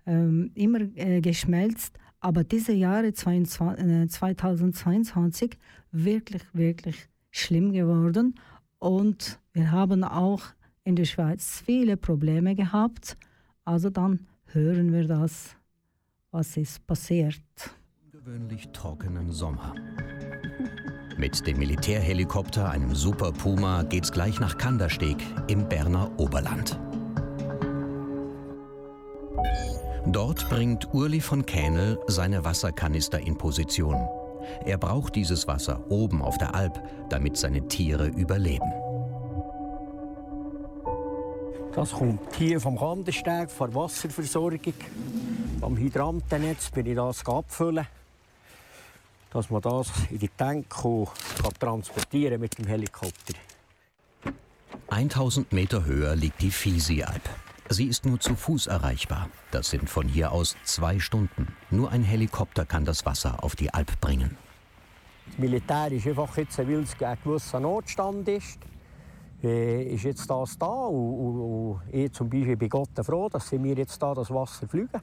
ähm, 0.05 0.51
immer 0.53 0.81
äh, 0.95 1.21
geschmelzt, 1.21 1.97
aber 2.19 2.43
diese 2.43 2.73
Jahre 2.73 3.13
22, 3.13 3.85
äh, 3.85 4.07
2022 4.07 5.57
wirklich, 5.91 6.43
wirklich 6.53 7.09
schlimm 7.31 7.71
geworden 7.71 8.35
und 8.79 9.39
wir 9.53 9.71
haben 9.71 10.03
auch 10.03 10.41
in 10.83 10.95
der 10.95 11.05
Schweiz 11.05 11.61
viele 11.65 11.97
Probleme 11.97 12.55
gehabt. 12.55 13.17
Also 13.65 13.89
dann 13.89 14.27
hören 14.47 14.91
wir 14.91 15.07
das, 15.07 15.55
was 16.31 16.57
ist 16.57 16.85
passiert. 16.87 17.41
Ungewöhnlich 18.05 18.69
trockenen 18.69 19.31
Sommer. 19.31 19.75
Mit 21.17 21.45
dem 21.45 21.59
Militärhelikopter, 21.59 22.69
einem 22.69 22.95
Super 22.95 23.31
Puma, 23.33 23.83
geht's 23.83 24.11
gleich 24.11 24.39
nach 24.39 24.57
Kandersteg 24.57 25.17
im 25.47 25.67
Berner 25.67 26.09
Oberland. 26.17 26.79
Dort 30.05 30.49
bringt 30.49 30.93
Urli 30.93 31.21
von 31.21 31.45
Kähnel 31.45 31.99
seine 32.07 32.43
Wasserkanister 32.45 33.19
in 33.19 33.37
Position. 33.37 34.07
Er 34.65 34.77
braucht 34.77 35.15
dieses 35.15 35.47
Wasser 35.47 35.83
oben 35.89 36.21
auf 36.21 36.37
der 36.37 36.55
Alp, 36.55 36.81
damit 37.09 37.37
seine 37.37 37.67
Tiere 37.67 38.07
überleben. 38.07 38.71
Das 41.75 41.91
kommt 41.91 42.35
hier 42.35 42.59
vom 42.59 42.77
Kandersteg, 42.77 43.51
von 43.51 43.71
der 43.71 43.81
Wasserversorgung. 43.81 44.73
Am 45.61 45.77
Hydrantennetz 45.77 46.71
bin 46.71 46.85
ich 46.87 46.95
das 46.95 47.25
abfüllen, 47.25 47.85
dass 49.31 49.49
man 49.49 49.61
das 49.61 49.91
in 50.09 50.19
die 50.19 50.29
Tank 50.29 50.67
transportieren 51.59 52.39
mit 52.39 52.57
dem 52.57 52.65
Helikopter. 52.65 53.33
1000 54.87 55.53
Meter 55.53 55.85
höher 55.85 56.15
liegt 56.15 56.41
die 56.41 56.51
Fisi-Alp. 56.51 57.29
Sie 57.71 57.85
ist 57.85 58.03
nur 58.03 58.19
zu 58.19 58.35
Fuß 58.35 58.65
erreichbar. 58.65 59.29
Das 59.51 59.69
sind 59.69 59.91
von 59.91 60.07
hier 60.07 60.31
aus 60.31 60.57
zwei 60.63 60.97
Stunden. 60.97 61.55
Nur 61.69 61.91
ein 61.91 62.01
Helikopter 62.01 62.65
kann 62.65 62.83
das 62.83 63.05
Wasser 63.05 63.43
auf 63.43 63.55
die 63.55 63.71
Alp 63.71 64.01
bringen. 64.01 64.35
Das 65.27 65.37
Militär 65.37 65.91
ist 65.91 66.07
einfach 66.07 66.35
jetzt, 66.37 66.57
weil 66.57 66.81
es 66.81 66.99
ein 66.99 67.17
gewisser 67.23 67.59
Notstand 67.59 68.27
ist, 68.27 68.57
äh, 69.43 69.83
ist 69.83 70.03
jetzt 70.03 70.27
das 70.27 70.57
da. 70.57 70.65
Und, 70.65 71.81
ich 71.91 72.11
zum 72.11 72.27
Beispiel 72.27 72.57
bin 72.57 72.69
Gott 72.69 72.89
froh, 73.03 73.29
dass 73.29 73.49
sie 73.49 73.59
mir 73.59 73.75
jetzt 73.75 74.01
da 74.01 74.15
das 74.15 74.31
Wasser 74.31 74.67
fliegen. 74.67 75.01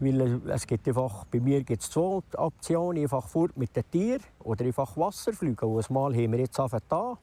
Weil 0.00 0.40
es 0.48 0.66
gibt 0.66 0.88
einfach, 0.88 1.26
bei 1.26 1.40
mir 1.40 1.62
gibt 1.62 1.82
es 1.82 1.90
zwei 1.90 2.22
Optionen, 2.38 3.02
einfach 3.02 3.28
fort 3.28 3.54
mit 3.54 3.76
den 3.76 3.84
Tieren 3.90 4.22
oder 4.40 4.64
einfach 4.64 4.96
Wasser 4.96 5.34
fliegen. 5.34 5.66
Und 5.66 5.90
Mal 5.90 6.14
haben 6.14 6.32
wir 6.32 6.38
jetzt 6.38 6.58
da 6.58 7.18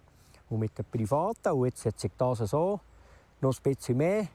und 0.49 0.59
mit 0.59 0.77
den 0.77 0.85
Privaten. 0.85 1.53
Und 1.53 1.65
jetzt 1.65 1.83
hat 1.87 1.99
sich 1.99 2.11
das 2.15 2.37
so 2.37 2.79
noch 3.41 3.51
ein 3.51 3.63
bisschen 3.63 3.97
mehr 3.97 4.27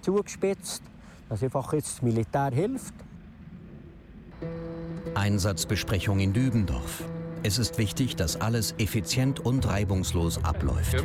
zugespitzt, 0.00 0.82
dass 1.28 1.42
einfach 1.42 1.72
jetzt 1.72 1.96
das 1.96 2.02
Militär 2.02 2.50
hilft. 2.52 2.94
Einsatzbesprechung 5.14 6.20
in 6.20 6.32
Dübendorf. 6.32 7.04
Es 7.42 7.58
ist 7.58 7.78
wichtig, 7.78 8.16
dass 8.16 8.40
alles 8.40 8.74
effizient 8.78 9.40
und 9.40 9.66
reibungslos 9.66 10.44
abläuft. 10.44 10.96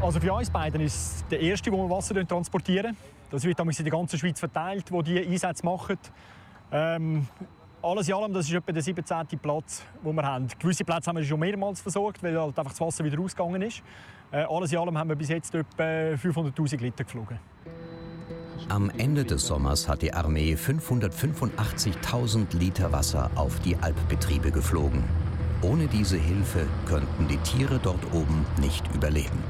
Also 0.00 0.18
für 0.18 0.32
uns 0.32 0.50
beiden 0.50 0.80
ist 0.80 0.94
es 0.94 1.24
der 1.30 1.40
erste, 1.40 1.70
wo 1.70 1.86
wir 1.86 1.90
Wasser 1.90 2.26
transportieren. 2.26 2.96
Das 3.30 3.44
wird 3.44 3.58
in 3.60 3.66
der 3.70 3.90
ganzen 3.90 4.18
Schweiz 4.18 4.40
verteilt, 4.40 4.90
wo 4.90 5.00
die 5.02 5.18
Einsätze 5.18 5.64
machen. 5.64 5.96
Ähm, 6.70 7.28
alles 7.82 8.08
in 8.08 8.14
allem, 8.14 8.32
das 8.32 8.46
ist 8.46 8.54
etwa 8.54 8.72
der 8.72 8.82
17. 8.82 9.38
Platz, 9.40 9.82
den 10.04 10.14
wir 10.14 10.22
haben. 10.22 10.48
Gewisse 10.58 10.84
Plätze 10.84 11.08
haben 11.08 11.16
wir 11.16 11.24
schon 11.24 11.40
mehrmals 11.40 11.80
versorgt, 11.80 12.22
weil 12.22 12.38
halt 12.38 12.58
einfach 12.58 12.72
das 12.72 12.80
Wasser 12.80 13.04
wieder 13.04 13.20
ausgegangen 13.20 13.62
ist. 13.62 13.82
Äh, 14.30 14.44
alles 14.44 14.72
in 14.72 14.78
allem 14.78 14.96
haben 14.96 15.08
wir 15.08 15.16
bis 15.16 15.28
jetzt 15.28 15.54
etwa 15.54 15.82
500'000 15.82 16.80
Liter 16.80 17.04
geflogen. 17.04 17.38
Am 18.68 18.90
Ende 18.96 19.24
des 19.24 19.46
Sommers 19.46 19.88
hat 19.88 20.02
die 20.02 20.14
Armee 20.14 20.54
585.000 20.54 22.56
Liter 22.56 22.92
Wasser 22.92 23.30
auf 23.34 23.58
die 23.60 23.76
Alpbetriebe 23.76 24.52
geflogen. 24.52 25.02
Ohne 25.62 25.88
diese 25.88 26.16
Hilfe 26.16 26.66
könnten 26.86 27.28
die 27.28 27.38
Tiere 27.38 27.80
dort 27.82 28.04
oben 28.12 28.46
nicht 28.60 28.84
überleben. 28.94 29.42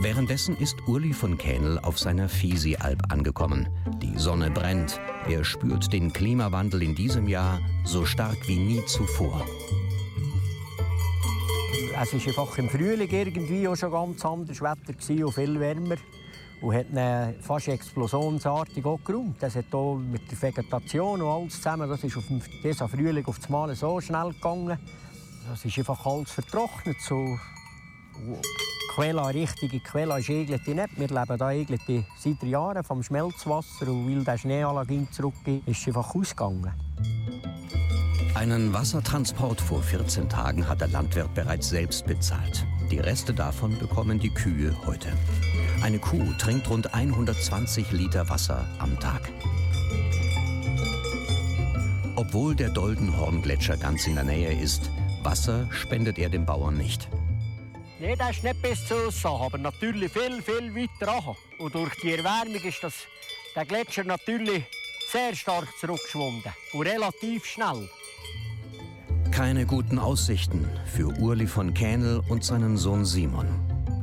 Währenddessen 0.00 0.56
ist 0.56 0.76
Urli 0.86 1.12
von 1.12 1.38
Kähnel 1.38 1.78
auf 1.80 1.98
seiner 1.98 2.28
Fisi-Alp 2.28 3.12
angekommen. 3.12 3.68
Die 4.00 4.16
Sonne 4.16 4.50
brennt. 4.50 5.00
Er 5.28 5.44
spürt 5.44 5.92
den 5.92 6.10
Klimawandel 6.10 6.82
in 6.82 6.94
diesem 6.94 7.28
Jahr 7.28 7.60
so 7.84 8.06
stark 8.06 8.48
wie 8.48 8.58
nie 8.58 8.84
zuvor. 8.86 9.44
Es 12.00 12.14
war 12.14 12.26
einfach 12.26 12.58
im 12.58 12.70
Frühling 12.70 13.10
irgendwie 13.10 13.68
auch 13.68 13.76
schon 13.76 13.90
ganz 13.90 14.24
anderes 14.24 14.62
Wetter 14.62 14.94
und 15.26 15.32
viel 15.34 15.60
wärmer. 15.60 15.96
Und 16.62 16.74
hat 16.74 16.86
ihn 16.90 17.42
fast 17.42 17.68
explosionsartig 17.68 18.82
geräumt. 18.82 19.36
Das 19.40 19.54
hat 19.54 19.72
auch 19.74 19.96
mit 19.96 20.30
der 20.30 20.40
Vegetation 20.40 21.20
und 21.20 21.28
alles 21.28 21.56
zusammen, 21.56 21.90
das 21.90 22.02
ist 22.02 22.16
auf 22.16 22.24
diesem 22.26 22.88
Frühling 22.88 23.26
auf 23.26 23.38
das 23.38 23.50
Mal 23.50 23.76
so 23.76 24.00
schnell 24.00 24.30
gegangen. 24.32 24.78
Das 25.46 25.62
ist 25.62 25.78
einfach 25.78 26.06
alles 26.06 26.30
vertrocknet. 26.30 27.00
So. 27.02 27.38
Quella, 28.98 29.28
richtige 29.28 29.78
Quella 29.78 30.18
ist 30.18 30.28
Eglete 30.28 30.74
nicht. 30.74 30.98
Wir 30.98 31.06
leben 31.06 31.36
hier 31.36 31.48
Eglete 31.50 32.04
seit 32.18 32.42
Jahren 32.42 32.82
vom 32.82 33.00
Schmelzwasser 33.00 33.86
und 33.86 34.10
weil 34.10 34.24
der 34.24 34.36
Schneeallergie 34.36 35.06
zurückgeht, 35.12 35.62
ist 35.68 35.82
es 35.82 35.86
einfach 35.86 36.16
ausgegangen. 36.16 36.72
Einen 38.34 38.72
Wassertransport 38.72 39.60
vor 39.60 39.84
14 39.84 40.28
Tagen 40.28 40.68
hat 40.68 40.80
der 40.80 40.88
Landwirt 40.88 41.32
bereits 41.32 41.68
selbst 41.68 42.06
bezahlt. 42.06 42.66
Die 42.90 42.98
Reste 42.98 43.32
davon 43.32 43.78
bekommen 43.78 44.18
die 44.18 44.34
Kühe 44.34 44.74
heute. 44.84 45.12
Eine 45.80 46.00
Kuh 46.00 46.32
trinkt 46.36 46.68
rund 46.68 46.92
120 46.92 47.92
Liter 47.92 48.28
Wasser 48.28 48.66
am 48.80 48.98
Tag. 48.98 49.30
Obwohl 52.16 52.56
der 52.56 52.70
Doldenhorngletscher 52.70 53.76
ganz 53.76 54.08
in 54.08 54.16
der 54.16 54.24
Nähe 54.24 54.60
ist, 54.60 54.90
Wasser 55.22 55.68
spendet 55.70 56.18
er 56.18 56.30
den 56.30 56.44
Bauern 56.44 56.76
nicht. 56.76 57.08
Nein, 58.00 58.14
das 58.16 58.36
ist 58.36 58.44
nicht 58.44 58.62
bis 58.62 58.86
zu 58.86 58.94
uns, 58.94 59.26
aber 59.26 59.58
natürlich 59.58 60.12
viel, 60.12 60.40
viel 60.40 60.74
weiter 60.74 61.12
an. 61.12 61.34
Und 61.58 61.74
durch 61.74 61.94
die 62.00 62.12
Erwärmung 62.12 62.62
ist 62.62 62.82
das, 62.82 62.94
der 63.56 63.64
Gletscher 63.64 64.04
natürlich 64.04 64.64
sehr 65.10 65.34
stark 65.34 65.66
zurückgeschwunden 65.80 66.52
und 66.74 66.82
relativ 66.82 67.44
schnell. 67.44 67.88
Keine 69.32 69.66
guten 69.66 69.98
Aussichten 69.98 70.68
für 70.86 71.08
Urli 71.18 71.48
von 71.48 71.74
Kähnel 71.74 72.22
und 72.28 72.44
seinen 72.44 72.76
Sohn 72.76 73.04
Simon. 73.04 73.48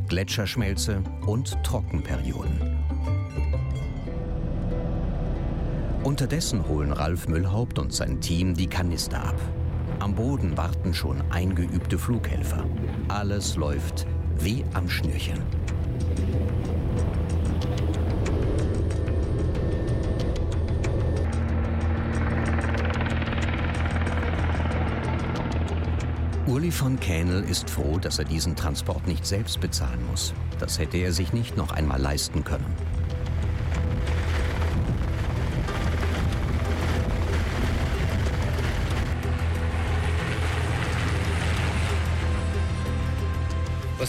Gletscherschmelze 0.09 1.01
und 1.25 1.63
Trockenperioden. 1.63 2.77
Unterdessen 6.03 6.67
holen 6.67 6.91
Ralf 6.91 7.27
Müllhaupt 7.27 7.79
und 7.79 7.93
sein 7.93 8.19
Team 8.19 8.55
die 8.55 8.67
Kanister 8.67 9.23
ab. 9.23 9.39
Am 9.99 10.13
Boden 10.13 10.57
warten 10.57 10.93
schon 10.93 11.21
eingeübte 11.31 11.97
Flughelfer. 11.97 12.65
Alles 13.07 13.55
läuft 13.55 14.05
wie 14.37 14.63
am 14.73 14.89
Schnürchen. 14.89 15.41
Uli 26.47 26.71
von 26.71 26.99
Kähnel 26.99 27.43
ist 27.43 27.69
froh, 27.69 27.97
dass 27.97 28.19
er 28.19 28.25
diesen 28.25 28.55
Transport 28.55 29.07
nicht 29.07 29.25
selbst 29.25 29.59
bezahlen 29.61 30.05
muss. 30.09 30.33
Das 30.59 30.77
hätte 30.77 30.97
er 30.97 31.11
sich 31.11 31.33
nicht 31.33 31.57
noch 31.57 31.71
einmal 31.71 31.99
leisten 31.99 32.43
können. 32.43 32.65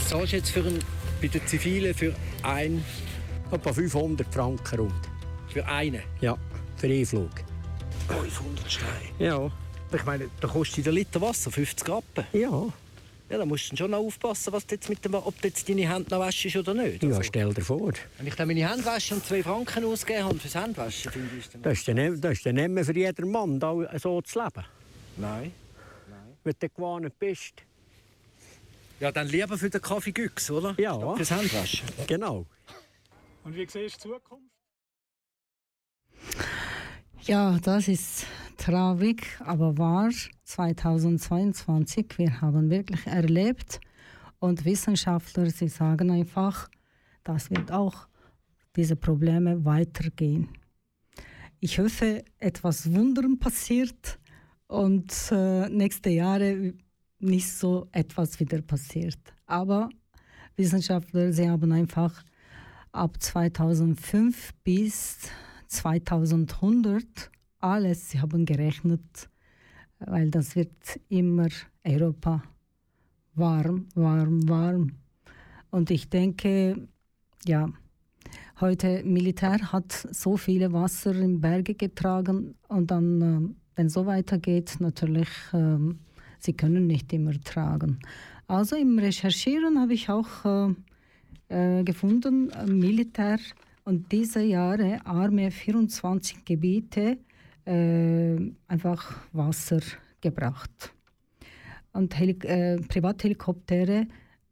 Was 0.07 0.13
zahlst 0.13 0.33
du 0.33 0.37
jetzt 0.37 0.51
für 0.51 0.61
ein, 0.61 0.79
bei 1.21 1.27
den 1.27 1.45
Zivilen 1.49 1.93
für 1.93 2.15
ein? 2.45 2.85
Etwa 3.51 3.73
500 3.73 4.33
Franken 4.33 4.79
rund. 4.79 4.93
Für 5.49 5.67
einen? 5.67 6.01
Ja, 6.21 6.39
für 6.77 6.87
einen 6.87 7.05
Flug. 7.05 7.33
500 8.07 8.71
Steine? 8.71 8.89
Ja. 9.19 9.51
Ich 9.93 10.05
meine, 10.05 10.31
da 10.41 10.47
kostet 10.47 10.87
der 10.87 10.93
Liter 10.93 11.21
Wasser 11.21 11.51
50 11.51 11.89
Rappen. 11.89 12.25
Ja. 12.33 12.73
Ja, 13.29 13.39
da 13.39 13.45
musst 13.45 13.73
du 13.73 13.77
schon 13.77 13.91
noch 13.91 13.99
aufpassen, 13.99 14.53
was 14.53 14.65
jetzt 14.71 14.89
mit 14.89 15.05
dem, 15.05 15.15
ob 15.15 15.43
du 15.43 15.49
jetzt 15.49 15.69
deine 15.69 15.93
Hände 15.93 16.09
noch 16.09 16.25
wäschst 16.25 16.55
oder 16.55 16.73
nicht. 16.73 17.03
Ja, 17.03 17.21
stell 17.25 17.53
dir 17.53 17.63
vor. 17.63 17.93
Wenn 18.19 18.29
ich 18.29 18.35
dann 18.37 18.47
meine 18.47 18.71
Hände 18.71 18.85
wasche 18.85 19.13
und 19.13 19.27
2 19.27 19.43
Franken 19.43 19.87
ausgeben 19.87 20.23
habe 20.23 20.39
fürs 20.39 20.55
Handwaschen, 20.55 21.11
finde 21.11 21.31
ich 21.37 21.49
dann... 21.51 21.63
Das 21.63 21.79
ist 21.79 21.89
dann, 21.89 21.97
nicht, 21.97 22.23
das 22.23 22.33
ist 22.35 22.47
dann 22.47 22.55
nicht 22.55 22.69
mehr 22.69 22.85
für 22.85 22.95
jeden 22.95 23.33
Mann, 23.33 23.59
da 23.59 23.75
so 23.99 24.23
zu 24.23 24.39
leben. 24.39 24.65
Nein. 25.17 25.53
Nein. 26.09 26.21
Wenn 26.45 26.55
du 26.61 26.69
gewohnt 26.69 27.19
bist. 27.19 27.55
Ja, 28.99 29.13
dann 29.13 29.29
lieber 29.29 29.59
für 29.59 29.69
den 29.69 29.83
Kaffee 29.83 30.13
Güchs, 30.13 30.51
oder? 30.51 30.75
Ja. 30.79 30.95
Statt 30.95 31.17
fürs 31.17 31.31
Handwaschen. 31.31 31.89
Genau. 32.07 32.47
Und 33.45 33.55
wie 33.55 33.67
siehst 33.69 34.05
du 34.05 34.09
die 34.09 34.15
Zukunft? 34.15 34.57
Ja, 37.23 37.59
das 37.63 37.89
ist 37.89 38.27
traurig, 38.57 39.27
aber 39.41 39.77
wahr. 39.77 40.11
2022, 40.45 42.19
wir 42.19 42.41
haben 42.41 42.71
wirklich 42.71 43.07
erlebt 43.07 43.81
und 44.39 44.65
Wissenschaftler, 44.65 45.51
sie 45.51 45.69
sagen 45.69 46.11
einfach, 46.11 46.69
das 47.25 47.51
wird 47.51 47.73
auch 47.73 48.07
diese 48.77 48.97
Probleme 48.97 49.65
weitergehen. 49.65 50.49
Ich 51.61 51.79
hoffe, 51.79 52.25
etwas 52.39 52.93
Wundern 52.95 53.39
passiert 53.39 54.19
und 54.69 55.13
äh, 55.33 55.69
nächste 55.69 56.11
Jahre 56.11 56.75
nicht 57.19 57.51
so 57.51 57.89
etwas 57.93 58.39
wieder 58.41 58.63
passiert. 58.63 59.19
Aber 59.47 59.89
Wissenschaftler, 60.57 61.33
sie 61.33 61.49
haben 61.49 61.73
einfach 61.73 62.25
ab 62.93 63.21
2005 63.21 64.55
bis 64.65 65.19
2100 65.69 67.31
alles, 67.61 68.11
sie 68.11 68.21
haben 68.21 68.45
gerechnet, 68.45 69.29
weil 69.99 70.31
das 70.31 70.57
wird 70.57 71.01
immer 71.09 71.49
Europa 71.85 72.43
warm, 73.35 73.87
warm, 73.95 74.49
warm. 74.49 74.93
Und 75.71 75.91
ich 75.91 76.09
denke, 76.09 76.89
ja, 77.45 77.69
heute 78.61 79.05
Militär 79.05 79.73
hat 79.73 79.93
so 79.93 80.37
viele 80.37 80.73
Wasser 80.73 81.15
in 81.15 81.41
Berge 81.41 81.75
getragen 81.75 82.55
und 82.69 82.91
dann, 82.91 83.23
äh, 83.23 83.55
wenn 83.77 83.89
so 83.89 84.07
weitergeht, 84.07 84.77
natürlich, 84.81 85.29
äh, 85.53 85.79
sie 86.47 86.55
können 86.55 86.87
nicht 86.87 87.13
immer 87.13 87.39
tragen. 87.43 87.99
Also 88.47 88.77
im 88.77 88.99
Recherchieren 88.99 89.81
habe 89.81 89.95
ich 89.95 90.09
auch 90.09 90.45
äh, 90.45 90.75
äh 91.49 91.83
gefunden, 91.83 92.51
äh, 92.51 92.67
Militär 92.67 93.39
und 93.85 94.11
diese 94.13 94.43
Jahre 94.43 95.05
Armee 95.05 95.51
24 95.51 96.45
Gebiete 96.45 97.19
äh, 97.67 98.37
einfach 98.69 99.03
Wasser 99.33 99.81
gebracht. 100.21 100.93
Und 101.93 102.17
Heli 102.19 102.37
äh, 102.43 102.77
Privathelikoptere 102.77 104.07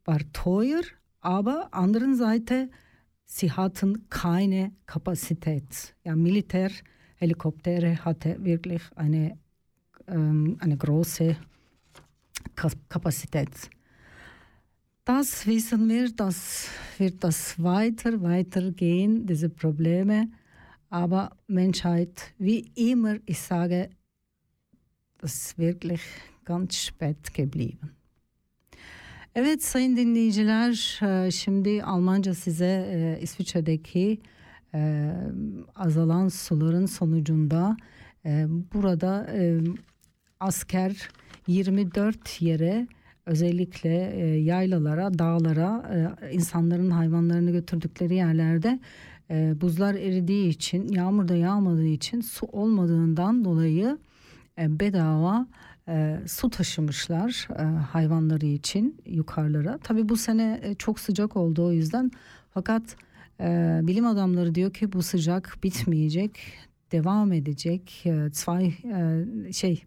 war 0.04 0.20
teuer, 0.32 0.82
aber 1.20 1.72
anderen 1.72 2.16
Seite 2.16 2.68
sie 3.24 3.52
hatten 3.52 4.08
keine 4.08 4.72
Kapazität. 4.86 5.94
Ja, 6.04 6.16
Militärhelikoptere 6.16 8.04
hatte 8.04 8.42
wirklich 8.42 8.82
eine, 8.96 9.38
ähm, 10.08 10.56
eine 10.60 10.76
große 10.76 11.36
Kapazität. 12.88 13.70
Das 15.04 15.46
wissen 15.46 15.88
wir, 15.88 16.10
das 16.10 16.68
wird 16.98 17.22
das 17.24 17.62
weiter, 17.62 18.22
weiter 18.22 18.70
gehen, 18.70 19.26
diese 19.26 19.48
Probleme. 19.48 20.28
Aber 20.90 21.30
Menschheit, 21.48 22.34
wie 22.38 22.70
immer, 22.74 23.16
ich 23.26 23.38
sage, 23.40 23.90
das 25.18 25.34
ist 25.34 25.58
wirklich 25.58 26.00
ganz 26.44 26.76
spät 26.76 27.34
geblieben. 27.34 27.90
Evet 29.36 29.62
sayın 29.64 29.96
dinleyiciler, 29.96 30.72
şimdi 31.30 31.82
Almanca 31.82 32.34
size 32.34 33.18
İsviçre'deki 33.22 34.20
azalan 35.74 36.28
suların 36.28 36.86
sonucunda 36.86 37.76
burada 38.74 39.26
asker 40.40 41.08
24 41.46 42.42
yere 42.42 42.86
özellikle 43.26 44.12
e, 44.16 44.26
yaylalara, 44.26 45.18
dağlara, 45.18 45.90
e, 46.22 46.32
insanların 46.32 46.90
hayvanlarını 46.90 47.50
götürdükleri 47.50 48.14
yerlerde 48.14 48.80
e, 49.30 49.60
buzlar 49.60 49.94
eridiği 49.94 50.48
için, 50.48 50.88
yağmur 50.88 51.28
da 51.28 51.36
yağmadığı 51.36 51.86
için 51.86 52.20
su 52.20 52.46
olmadığından 52.46 53.44
dolayı 53.44 53.98
e, 54.58 54.80
bedava 54.80 55.46
e, 55.88 56.18
su 56.26 56.50
taşımışlar 56.50 57.48
e, 57.58 57.62
hayvanları 57.62 58.46
için 58.46 59.00
yukarılara. 59.06 59.78
Tabii 59.78 60.08
bu 60.08 60.16
sene 60.16 60.60
e, 60.62 60.74
çok 60.74 61.00
sıcak 61.00 61.36
oldu 61.36 61.66
o 61.66 61.72
yüzden. 61.72 62.10
Fakat 62.54 62.96
e, 63.40 63.80
bilim 63.82 64.06
adamları 64.06 64.54
diyor 64.54 64.72
ki 64.72 64.92
bu 64.92 65.02
sıcak 65.02 65.58
bitmeyecek, 65.62 66.40
devam 66.92 67.32
edecek. 67.32 68.06
E, 68.06 68.10
e, 68.10 69.52
şey 69.52 69.82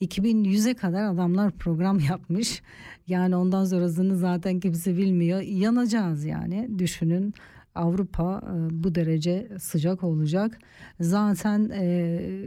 2100'e 0.00 0.74
kadar 0.74 1.04
adamlar 1.04 1.52
program 1.52 1.98
yapmış. 2.08 2.62
Yani 3.06 3.36
ondan 3.36 3.64
sonrasını 3.64 4.16
zaten 4.16 4.60
kimse 4.60 4.96
bilmiyor. 4.96 5.40
Yanacağız 5.40 6.24
yani 6.24 6.78
düşünün. 6.78 7.34
Avrupa 7.74 8.42
e, 8.46 8.84
bu 8.84 8.94
derece 8.94 9.48
sıcak 9.58 10.04
olacak. 10.04 10.58
Zaten 11.00 11.68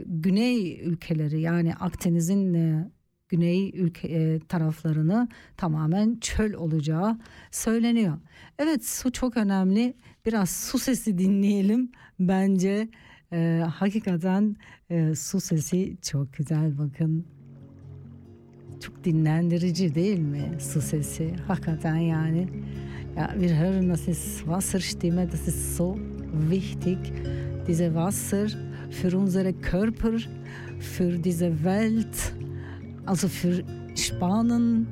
güney 0.06 0.80
ülkeleri 0.80 1.40
yani 1.40 1.74
Akdeniz'in 1.74 2.54
güney 3.32 3.70
ülke 3.74 4.40
taraflarını 4.48 5.28
tamamen 5.56 6.18
çöl 6.20 6.52
olacağı 6.54 7.18
söyleniyor. 7.50 8.18
Evet 8.58 8.86
su 8.86 9.12
çok 9.12 9.36
önemli. 9.36 9.94
Biraz 10.26 10.50
su 10.50 10.78
sesi 10.78 11.18
dinleyelim. 11.18 11.92
Bence 12.20 12.88
e, 13.32 13.64
hakikaten 13.74 14.56
e, 14.90 15.14
su 15.14 15.40
sesi 15.40 15.96
çok 16.02 16.32
güzel 16.32 16.78
bakın. 16.78 17.24
Çok 18.80 19.04
dinlendirici 19.04 19.94
değil 19.94 20.18
mi 20.18 20.52
su 20.58 20.80
sesi? 20.80 21.34
Hakikaten 21.46 21.96
yani. 21.96 22.48
Ja, 23.16 23.30
wir 23.34 23.50
hören, 23.50 23.88
das 23.88 24.08
ist 24.08 24.46
Wasserstimme, 24.46 25.32
das 25.32 25.48
ist 25.48 25.76
so 25.76 25.98
wichtig. 26.50 26.98
Diese 27.66 27.94
Wasser 27.94 28.48
für 28.90 29.16
unsere 29.16 29.52
Körper, 29.52 30.18
für 30.78 31.18
diese 31.18 31.64
Welt, 31.64 32.34
also 33.06 33.28
für 33.28 33.62
Spanien. 33.94 34.86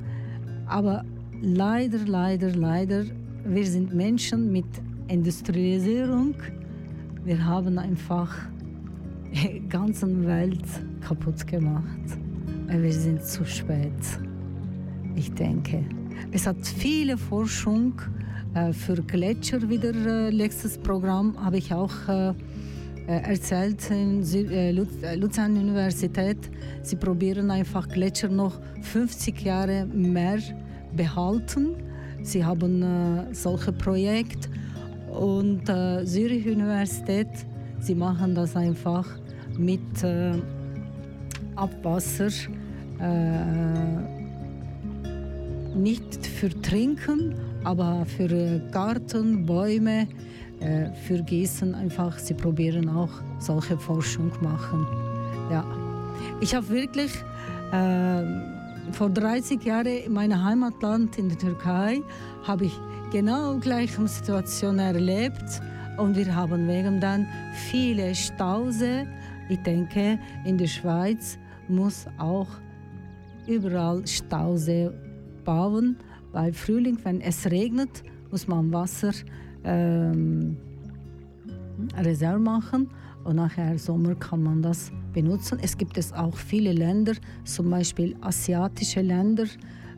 Aber 0.66 1.04
leider, 1.40 1.98
leider, 2.06 2.54
leider, 2.54 3.04
wir 3.46 3.64
sind 3.64 3.94
Menschen 3.94 4.52
mit 4.52 4.66
Industrialisierung. 5.08 6.34
Wir 7.30 7.44
haben 7.46 7.78
einfach 7.78 8.34
die 9.32 9.62
ganze 9.68 10.26
Welt 10.26 10.64
kaputt 11.00 11.46
gemacht. 11.46 11.84
Wir 12.66 12.92
sind 12.92 13.22
zu 13.22 13.44
spät, 13.44 14.02
ich 15.14 15.32
denke. 15.34 15.84
Es 16.32 16.48
hat 16.48 16.66
viele 16.66 17.16
Forschung 17.16 17.92
äh, 18.54 18.72
für 18.72 18.96
Gletscher 18.96 19.68
wieder. 19.68 19.94
Äh, 19.94 20.30
letztes 20.30 20.76
Programm 20.76 21.36
habe 21.40 21.58
ich 21.58 21.72
auch 21.72 21.92
äh, 22.08 22.34
erzählt 23.06 23.88
in 23.92 24.24
Luzern 25.20 25.56
Universität. 25.56 26.50
Sie 26.82 26.96
probieren 26.96 27.52
einfach 27.52 27.86
Gletscher 27.88 28.28
noch 28.28 28.58
50 28.82 29.40
Jahre 29.42 29.86
mehr 29.86 30.40
behalten. 30.96 31.76
Sie 32.24 32.44
haben 32.44 32.84
solche 33.30 33.72
Projekte 33.72 34.48
und 35.12 35.68
äh, 35.68 36.04
Zürich 36.04 36.46
Universität. 36.46 37.28
Sie 37.80 37.94
machen 37.94 38.34
das 38.34 38.56
einfach 38.56 39.06
mit 39.58 39.80
Abwasser 41.56 42.28
nicht 45.74 46.26
für 46.26 46.50
Trinken, 46.62 47.34
aber 47.64 48.04
für 48.06 48.60
Garten, 48.70 49.46
Bäume, 49.46 50.08
äh, 50.60 50.90
für 51.06 51.22
Gießen 51.22 51.74
einfach. 51.74 52.18
Sie 52.18 52.34
probieren 52.34 52.88
auch 52.88 53.10
solche 53.38 53.78
Forschung 53.78 54.30
machen. 54.40 54.86
Ja, 55.50 55.64
ich 56.40 56.54
habe 56.54 56.68
wirklich 56.68 57.12
äh, 57.72 58.92
vor 58.92 59.10
30 59.10 59.62
Jahren 59.64 59.86
in 59.86 60.12
meinem 60.12 60.42
Heimatland 60.42 61.18
in 61.18 61.28
der 61.28 61.38
Türkei 61.38 62.02
habe 62.46 62.66
ich 62.66 62.78
genau 63.10 63.58
gleiche 63.58 64.06
Situation 64.06 64.78
erlebt 64.78 65.60
und 65.98 66.16
wir 66.16 66.34
haben 66.34 66.68
wegen 66.68 67.00
dann 67.00 67.26
viele 67.70 68.14
Stausee. 68.14 69.06
Ich 69.48 69.58
denke, 69.62 70.18
in 70.44 70.56
der 70.56 70.68
Schweiz 70.68 71.36
muss 71.68 72.06
auch 72.18 72.48
überall 73.46 74.06
Stausee 74.06 74.90
bauen, 75.44 75.96
weil 76.32 76.52
Frühling, 76.52 76.98
wenn 77.02 77.20
es 77.20 77.50
regnet, 77.50 78.04
muss 78.30 78.46
man 78.46 78.72
Wasser 78.72 79.12
ähm, 79.64 80.56
Reserve 81.96 82.38
machen 82.38 82.88
und 83.24 83.36
nachher 83.36 83.76
Sommer 83.78 84.14
kann 84.14 84.42
man 84.42 84.62
das 84.62 84.92
benutzen. 85.12 85.58
Es 85.60 85.76
gibt 85.76 85.98
es 85.98 86.12
auch 86.12 86.36
viele 86.36 86.72
Länder, 86.72 87.14
zum 87.44 87.70
Beispiel 87.70 88.14
asiatische 88.20 89.00
Länder. 89.00 89.46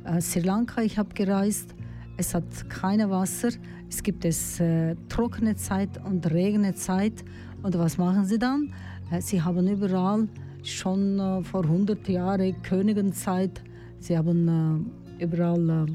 Äh, 0.04 0.20
Sri 0.22 0.40
Lanka, 0.40 0.80
ich 0.80 0.96
habe 0.96 1.12
gereist, 1.12 1.74
es 2.16 2.34
hat 2.34 2.68
keine 2.68 3.10
Wasser. 3.10 3.50
Es 3.88 4.02
gibt 4.02 4.24
es 4.24 4.60
äh, 4.60 4.96
trockene 5.08 5.56
Zeit 5.56 5.90
und 6.04 6.30
regene 6.30 6.74
Zeit. 6.74 7.24
Und 7.62 7.78
was 7.78 7.98
machen 7.98 8.24
sie 8.24 8.38
dann? 8.38 8.72
Äh, 9.10 9.20
sie 9.20 9.42
haben 9.42 9.68
überall 9.68 10.28
schon 10.62 11.18
äh, 11.18 11.42
vor 11.42 11.64
100 11.64 12.08
Jahren 12.08 12.60
Königenzeit, 12.62 13.62
sie 13.98 14.16
haben 14.16 14.88
äh, 15.18 15.24
überall 15.24 15.86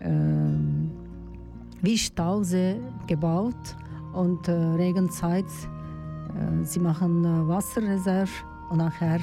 äh, 0.00 0.08
wie 1.82 1.98
Stausee 1.98 2.76
gebaut 3.06 3.76
und 4.12 4.48
Regenzeit. 4.48 5.44
sie 6.64 6.80
machen 6.80 7.22
Wasserreserve 7.46 8.30
und 8.70 8.78
nachher 8.78 9.20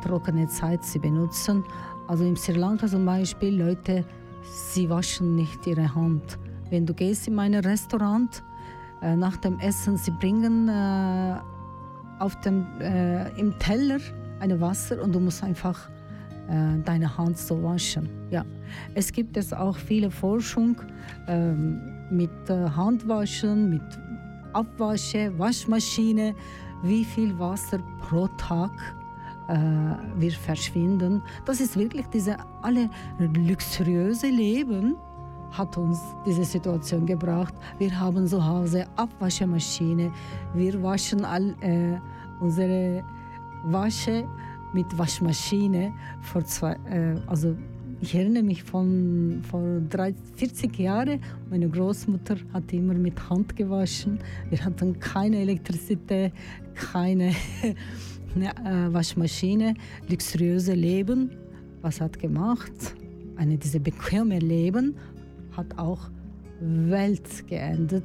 trockene 0.00 0.46
Zeit 0.46 0.84
sie 0.84 1.00
benutzen. 1.00 1.64
Also 2.06 2.24
im 2.24 2.36
Sri 2.36 2.52
Lanka 2.52 2.86
zum 2.86 3.04
Beispiel, 3.04 3.60
Leute, 3.60 4.04
sie 4.42 4.88
waschen 4.88 5.34
nicht 5.34 5.66
ihre 5.66 5.94
Hand. 5.94 6.38
Wenn 6.70 6.86
du 6.86 6.94
gehst 6.94 7.28
in 7.28 7.38
ein 7.38 7.54
Restaurant, 7.54 8.42
äh, 9.02 9.16
nach 9.16 9.36
dem 9.38 9.58
Essen, 9.58 9.96
sie 9.96 10.10
bringen 10.12 10.68
äh, 10.68 11.36
auf 12.18 12.38
dem, 12.40 12.66
äh, 12.80 13.28
im 13.38 13.58
Teller 13.58 13.98
ein 14.40 14.60
Wasser 14.60 15.02
und 15.02 15.14
du 15.14 15.20
musst 15.20 15.42
einfach 15.42 15.88
äh, 16.48 16.78
deine 16.84 17.16
Hand 17.16 17.38
so 17.38 17.62
waschen. 17.62 18.08
Ja. 18.30 18.44
Es 18.94 19.12
gibt 19.12 19.36
es 19.36 19.52
auch 19.52 19.76
viele 19.76 20.10
Forschung 20.10 20.76
ähm, 21.28 21.80
mit 22.10 22.30
äh, 22.48 22.68
Handwaschen, 22.68 23.70
mit 23.70 23.82
Abwasche, 24.52 25.32
Waschmaschine, 25.38 26.34
wie 26.82 27.04
viel 27.04 27.38
Wasser 27.38 27.78
pro 28.00 28.26
Tag 28.38 28.70
wir 30.16 30.30
verschwinden. 30.30 31.22
Das 31.44 31.60
ist 31.60 31.76
wirklich 31.76 32.06
diese 32.06 32.36
alle 32.62 32.88
luxuriöse 33.18 34.28
Leben 34.28 34.96
hat 35.52 35.76
uns 35.76 36.00
diese 36.24 36.44
Situation 36.44 37.06
gebracht. 37.06 37.54
Wir 37.78 37.98
haben 37.98 38.26
zu 38.26 38.44
Hause 38.44 38.86
Abwaschmaschine, 38.96 40.12
wir 40.54 40.82
waschen 40.82 41.24
all 41.24 41.54
äh, 41.60 41.98
unsere 42.40 43.02
Wasche 43.64 44.26
mit 44.72 44.86
Waschmaschine 44.96 45.92
vor 46.20 46.44
zwei, 46.44 46.76
äh, 46.88 47.16
also 47.26 47.56
ich 48.02 48.14
erinnere 48.14 48.42
mich 48.42 48.62
von 48.62 49.42
vor 49.50 49.80
30, 49.90 50.16
40 50.36 50.78
Jahren, 50.78 51.20
meine 51.50 51.68
Großmutter 51.68 52.36
hat 52.52 52.72
immer 52.72 52.94
mit 52.94 53.28
Hand 53.28 53.54
gewaschen. 53.56 54.18
Wir 54.48 54.64
hatten 54.64 54.98
keine 54.98 55.40
Elektrizität, 55.40 56.32
keine 56.74 57.34
äh, 58.36 58.92
Waschmaschine, 58.92 59.74
luxuriöse 60.08 60.74
Leben. 60.74 61.30
Was 61.82 62.00
hat 62.00 62.18
gemacht? 62.18 62.72
Eine 63.36 63.56
diese 63.56 63.80
bequeme 63.80 64.38
Leben 64.38 64.96
hat 65.56 65.78
auch 65.78 66.10
Welt 66.60 67.46
geendet, 67.48 68.04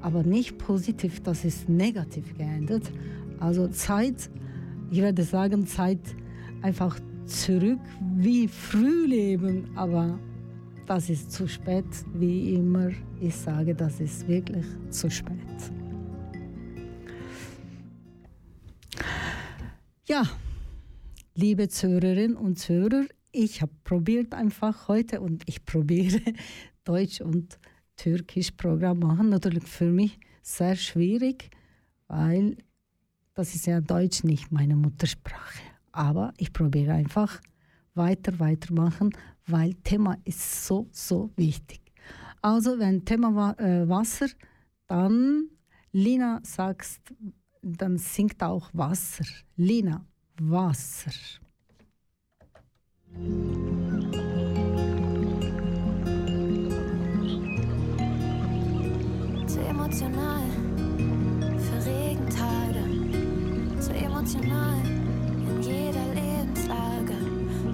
aber 0.00 0.22
nicht 0.22 0.58
positiv, 0.58 1.20
das 1.22 1.44
ist 1.44 1.68
negativ 1.68 2.36
geendet. 2.36 2.92
Also 3.40 3.68
Zeit, 3.68 4.30
ich 4.90 5.00
werde 5.00 5.24
sagen, 5.24 5.66
Zeit 5.66 5.98
einfach 6.62 6.98
zurück 7.24 7.80
wie 8.16 8.46
früh 8.46 9.06
leben, 9.06 9.64
aber 9.74 10.18
das 10.86 11.10
ist 11.10 11.32
zu 11.32 11.48
spät, 11.48 11.84
wie 12.14 12.54
immer. 12.54 12.90
Ich 13.20 13.34
sage, 13.34 13.74
das 13.74 14.00
ist 14.00 14.28
wirklich 14.28 14.66
zu 14.90 15.10
spät. 15.10 15.72
Ja, 20.08 20.22
liebe 21.34 21.68
Zuhörerinnen 21.68 22.36
und 22.36 22.60
Zuhörer, 22.60 23.06
ich 23.32 23.60
habe 23.60 23.72
probiert 23.82 24.34
einfach 24.34 24.86
heute 24.86 25.20
und 25.20 25.42
ich 25.46 25.64
probiere 25.64 26.20
Deutsch 26.84 27.20
und 27.20 27.58
Türkisch 27.96 28.52
Programm 28.52 29.00
machen. 29.00 29.30
Natürlich 29.30 29.64
für 29.64 29.90
mich 29.90 30.20
sehr 30.42 30.76
schwierig, 30.76 31.50
weil 32.06 32.56
das 33.34 33.56
ist 33.56 33.66
ja 33.66 33.80
Deutsch 33.80 34.22
nicht 34.22 34.52
meine 34.52 34.76
Muttersprache. 34.76 35.58
Aber 35.90 36.32
ich 36.38 36.52
probiere 36.52 36.92
einfach 36.92 37.40
weiter, 37.94 38.38
weitermachen, 38.38 39.10
weil 39.48 39.74
Thema 39.74 40.18
ist 40.24 40.66
so, 40.66 40.86
so 40.92 41.32
wichtig. 41.34 41.80
Also 42.42 42.78
wenn 42.78 43.04
Thema 43.04 43.58
äh, 43.58 43.88
Wasser, 43.88 44.28
dann 44.86 45.48
Lina 45.90 46.38
sagst, 46.44 47.00
dann 47.66 47.98
singt 47.98 48.42
auch 48.42 48.70
Wasser. 48.72 49.24
Lina, 49.56 50.04
Wasser. 50.40 51.10
Zu 59.46 59.60
emotional 59.60 60.42
für 61.58 61.84
Regentage, 61.86 63.80
zu 63.80 63.94
emotional 63.94 64.80
in 64.84 65.62
jeder 65.62 66.14
Lebenslage. 66.14 67.16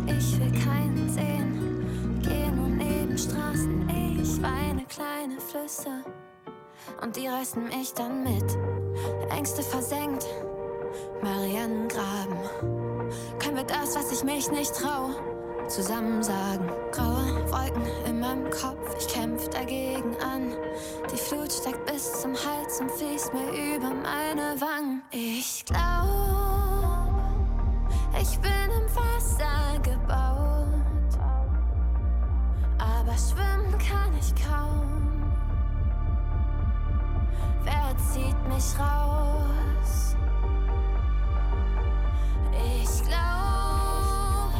Ich 0.06 0.40
will 0.40 0.52
keinen 0.64 1.08
sehen, 1.10 2.20
gehe 2.22 2.50
nur 2.52 2.68
neben 2.68 3.18
Straßen, 3.18 3.88
ich 3.88 4.40
weine 4.40 4.86
kleine 4.86 5.38
Flüsse 5.38 6.02
und 7.02 7.16
die 7.16 7.26
reißen 7.26 7.64
mich 7.64 7.92
dann 7.94 8.22
mit. 8.22 8.44
Ängste 9.30 9.62
versenkt, 9.62 10.26
Marianengraben. 11.22 12.38
Können 13.38 13.56
wir 13.56 13.64
das, 13.64 13.96
was 13.96 14.12
ich 14.12 14.24
mich 14.24 14.50
nicht 14.50 14.74
trau, 14.74 15.10
zusammen 15.68 16.22
sagen? 16.22 16.70
Graue 16.92 17.50
Wolken 17.50 17.86
in 18.06 18.20
meinem 18.20 18.50
Kopf, 18.50 18.94
ich 18.98 19.08
kämpf 19.08 19.48
dagegen 19.48 20.16
an. 20.22 20.54
Die 21.12 21.16
Flut 21.16 21.52
steigt 21.52 21.86
bis 21.86 22.20
zum 22.20 22.32
Hals 22.32 22.80
und 22.80 22.90
fließt 22.90 23.32
mir 23.32 23.76
über 23.76 23.90
meine 23.90 24.60
Wangen. 24.60 25.02
Ich 25.10 25.64
glaub, 25.64 25.82
ich 28.20 28.38
bin 28.40 28.70
im 28.70 28.96
Wasser 28.96 29.78
gebaut, 29.82 31.18
aber 32.78 33.14
schwimmen 33.16 33.78
kann 33.78 34.12
ich 34.18 34.34
kaum. 34.44 35.11
Wer 37.64 37.96
zieht 37.96 38.48
mich 38.48 38.78
raus? 38.78 40.16
Ich 42.52 43.02
glaub, 43.06 44.52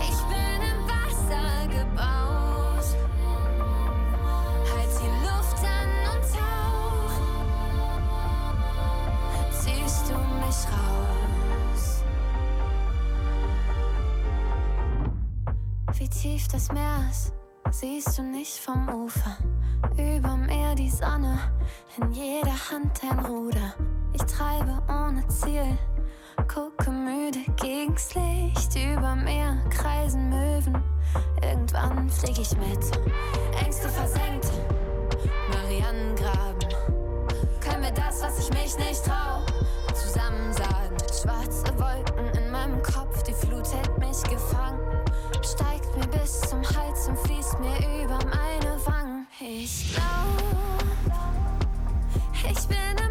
ich 0.00 0.20
bin 0.28 0.60
im 0.62 0.80
Wasser 0.88 1.66
gebaut. 1.68 2.88
Halt 4.72 4.92
die 5.00 5.12
Luft 5.26 5.60
an 5.64 5.90
und 6.12 6.24
tauch. 6.32 7.16
Ziehst 9.50 10.04
du 10.08 10.14
mich 10.14 10.60
raus? 10.72 11.84
Wie 15.94 16.08
tief 16.08 16.48
das 16.48 16.72
Meer 16.72 17.04
ist, 17.10 17.32
siehst 17.70 18.18
du 18.18 18.22
nicht 18.22 18.58
vom 18.58 18.88
Ufer. 18.88 19.36
Über 19.96 20.36
mir 20.36 20.74
die 20.74 20.90
Sonne, 20.90 21.38
in 21.96 22.12
jeder 22.12 22.54
Hand 22.70 23.00
ein 23.02 23.18
Ruder. 23.24 23.74
Ich 24.12 24.22
treibe 24.22 24.78
ohne 24.88 25.26
Ziel, 25.28 25.78
gucke 26.52 26.90
müde 26.90 27.40
gegens 27.60 28.14
Licht. 28.14 28.74
Über 28.76 29.14
mir 29.14 29.56
kreisen 29.70 30.28
Möwen, 30.30 30.82
irgendwann 31.42 32.08
flieg 32.08 32.38
ich 32.38 32.56
mit. 32.56 32.98
Ängste 33.62 33.88
versenkt, 33.88 34.50
Marianengraben. 35.52 36.68
Können 37.60 37.82
wir 37.82 37.92
das, 37.92 38.22
was 38.22 38.38
ich 38.38 38.50
mich 38.50 38.76
nicht 38.78 39.04
trau, 39.04 39.42
zusammen 39.94 40.52
sagen? 40.52 40.96
Schwarze 41.12 41.66
Wolken 41.78 42.26
in 42.42 42.50
meinem 42.50 42.82
Kopf, 42.82 43.22
die 43.24 43.34
Flut 43.34 43.66
hält 43.72 43.98
mich 43.98 44.22
gefangen. 44.24 44.80
Steigt 45.42 45.96
bis 46.28 46.50
zum 46.50 46.62
Hals 46.62 47.08
und 47.08 47.18
fließt 47.20 47.58
mir 47.58 48.04
über 48.04 48.18
meine 48.26 48.86
Wangen. 48.86 49.26
Ich 49.40 49.94
glaub, 49.94 51.14
ich 52.50 52.68
bin 52.68 53.07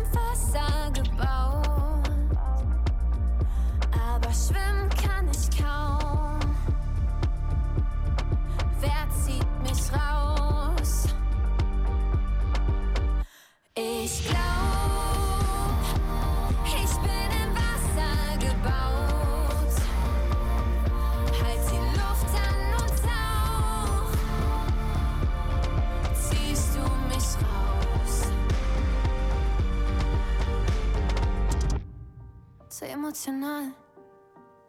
emotional 33.18 33.72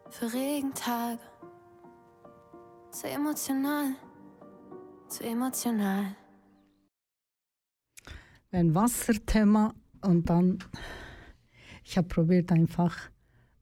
für 0.09 0.33
Regentage. 0.33 1.21
Zu 2.91 3.07
emotional, 3.07 3.95
zu 5.09 5.25
emotional. 5.25 6.17
ein 8.51 8.75
Wasserthema 8.75 9.75
und 10.01 10.31
dann, 10.31 10.59
ich 11.85 11.99
habe 11.99 12.09
probiert 12.09 12.51
einfach 12.51 13.11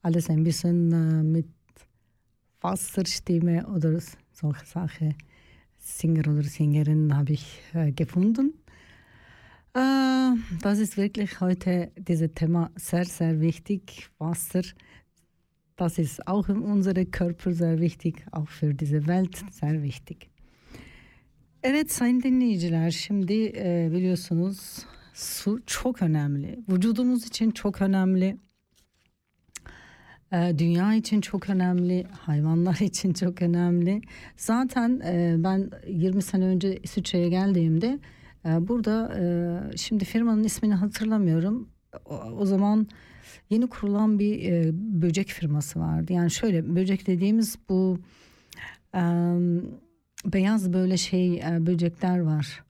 alles 0.02 0.30
ein 0.30 0.44
bisschen 0.44 0.92
äh, 0.92 1.22
mit 1.24 1.48
Wasserstimme 2.60 3.66
oder 3.66 3.98
solche 4.30 4.66
Sachen, 4.66 5.16
Singer 5.78 6.30
oder 6.30 6.44
Sängerin 6.44 7.16
habe 7.16 7.32
ich 7.32 7.60
äh, 7.74 7.90
gefunden. 7.90 8.54
Äh, 9.76 10.36
das 10.62 10.78
ist 10.78 10.96
wirklich 10.96 11.40
heute 11.40 11.90
dieses 11.98 12.32
Thema 12.34 12.70
sehr, 12.76 13.04
sehr 13.04 13.40
wichtig. 13.40 14.08
Wasser, 14.18 14.62
das 15.76 15.98
ist 15.98 16.26
auch 16.26 16.48
in 16.48 16.62
unserem 16.62 17.10
Körper 17.10 17.52
sehr 17.52 17.78
wichtig, 17.78 18.24
auch 18.32 18.48
für 18.48 18.72
diese 18.72 19.06
Welt 19.06 19.44
sehr 19.50 19.82
wichtig. 19.82 20.30
Evet 21.62 21.92
sayın 21.92 22.22
dinleyiciler 22.22 22.90
şimdi 22.90 23.52
e, 23.56 23.90
biliyorsunuz 23.92 24.86
su 25.14 25.60
çok 25.66 26.02
önemli. 26.02 26.58
Vücudumuz 26.68 27.26
için 27.26 27.50
çok 27.50 27.82
önemli. 27.82 28.36
E, 30.32 30.58
dünya 30.58 30.94
için 30.94 31.20
çok 31.20 31.50
önemli. 31.50 32.06
Hayvanlar 32.20 32.76
için 32.80 33.12
çok 33.12 33.42
önemli. 33.42 34.00
Zaten 34.36 35.00
e, 35.04 35.34
ben 35.38 35.70
20 35.88 36.22
sene 36.22 36.44
önce 36.44 36.76
İsviçre'ye 36.76 37.28
geldiğimde 37.28 37.98
burada 38.60 39.14
e, 39.18 39.76
şimdi 39.76 40.04
firmanın 40.04 40.44
ismini 40.44 40.74
hatırlamıyorum. 40.74 41.68
O, 42.38 42.46
zaman 42.46 42.86
yeni 43.50 43.66
kurulan 43.66 44.18
bir 44.18 44.52
e, 44.52 44.70
böcek 44.74 45.28
firması 45.28 45.80
vardı. 45.80 46.12
Yani 46.12 46.30
şöyle 46.30 46.76
böcek 46.76 47.06
dediğimiz 47.06 47.58
bu... 47.68 47.98
Beyaz 50.24 50.72
böyle 50.72 50.96
şey 50.96 51.38
e, 51.38 51.66
böcekler 51.66 52.20
var. 52.20 52.64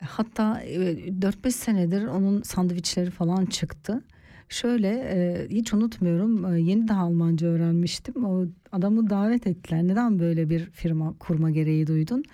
Hatta 0.00 0.60
e, 0.60 0.76
4-5 1.20 1.50
senedir 1.50 2.04
onun 2.04 2.42
sandviçleri 2.42 3.10
falan 3.10 3.46
çıktı. 3.46 4.04
Şöyle 4.48 5.46
hiç 5.50 5.74
unutmuyorum 5.74 6.56
yeni 6.56 6.88
daha 6.88 7.02
Almanca 7.02 7.46
öğrenmiştim. 7.46 8.24
O 8.24 8.46
adamı 8.72 9.10
davet 9.10 9.46
ettiler. 9.46 9.82
Neden 9.82 10.18
böyle 10.18 10.50
bir 10.50 10.70
firma 10.70 11.14
kurma 11.18 11.50
gereği 11.50 11.86
duydun? 11.86 12.24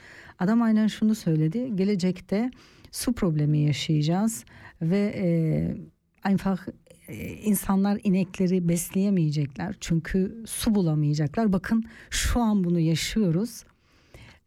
Adam 0.41 0.63
aynen 0.63 0.87
şunu 0.87 1.15
söyledi. 1.15 1.77
Gelecekte 1.77 2.51
su 2.91 3.13
problemi 3.13 3.59
yaşayacağız 3.59 4.45
ve 4.83 5.15
e, 5.17 5.27
einfach 6.31 6.69
e, 7.09 7.29
insanlar 7.29 8.01
inekleri 8.05 8.69
besleyemeyecekler. 8.69 9.77
Çünkü 9.81 10.45
su 10.47 10.75
bulamayacaklar. 10.75 11.53
Bakın 11.53 11.85
şu 12.11 12.41
an 12.41 12.65
bunu 12.65 12.81
yaşıyoruz. 12.81 13.65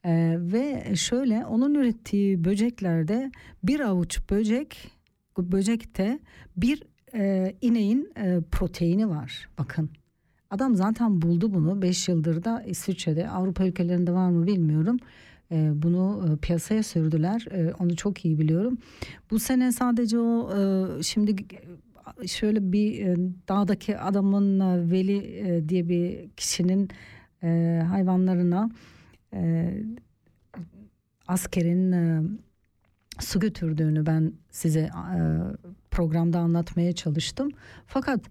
Ee, 0.05 0.35
ve 0.39 0.95
şöyle 0.95 1.45
onun 1.45 1.73
ürettiği 1.73 2.43
böceklerde 2.43 3.31
bir 3.63 3.79
avuç 3.79 4.29
böcek 4.29 4.91
böcekte 5.37 6.19
bir 6.57 6.83
e, 7.15 7.55
ineğin 7.61 8.11
e, 8.17 8.41
proteini 8.51 9.09
var. 9.09 9.49
Bakın 9.57 9.89
adam 10.49 10.75
zaten 10.75 11.21
buldu 11.21 11.53
bunu 11.53 11.81
5 11.81 12.07
yıldır 12.07 12.43
da 12.43 12.63
İsviçre'de 12.63 13.29
Avrupa 13.29 13.65
ülkelerinde 13.65 14.11
var 14.11 14.29
mı 14.29 14.47
bilmiyorum. 14.47 14.97
E, 15.53 15.71
bunu 15.83 16.29
e, 16.29 16.37
piyasaya 16.37 16.83
sürdüler. 16.83 17.45
E, 17.51 17.73
onu 17.73 17.95
çok 17.95 18.25
iyi 18.25 18.39
biliyorum. 18.39 18.77
Bu 19.31 19.39
sene 19.39 19.71
sadece 19.71 20.19
o 20.19 20.49
e, 20.57 21.03
şimdi 21.03 21.35
şöyle 22.27 22.71
bir 22.71 23.05
e, 23.05 23.15
dağdaki 23.47 23.97
adamın 23.97 24.59
e, 24.59 24.91
Veli 24.91 25.17
e, 25.17 25.69
diye 25.69 25.89
bir 25.89 26.29
kişinin 26.29 26.89
e, 27.43 27.81
hayvanlarına 27.89 28.69
e, 29.33 29.73
askerin 31.27 31.91
e, 31.91 32.21
su 33.19 33.39
götürdüğünü 33.39 34.05
ben 34.05 34.33
size 34.51 34.79
e, 34.79 34.89
programda 35.91 36.39
anlatmaya 36.39 36.93
çalıştım. 36.93 37.51
Fakat 37.87 38.21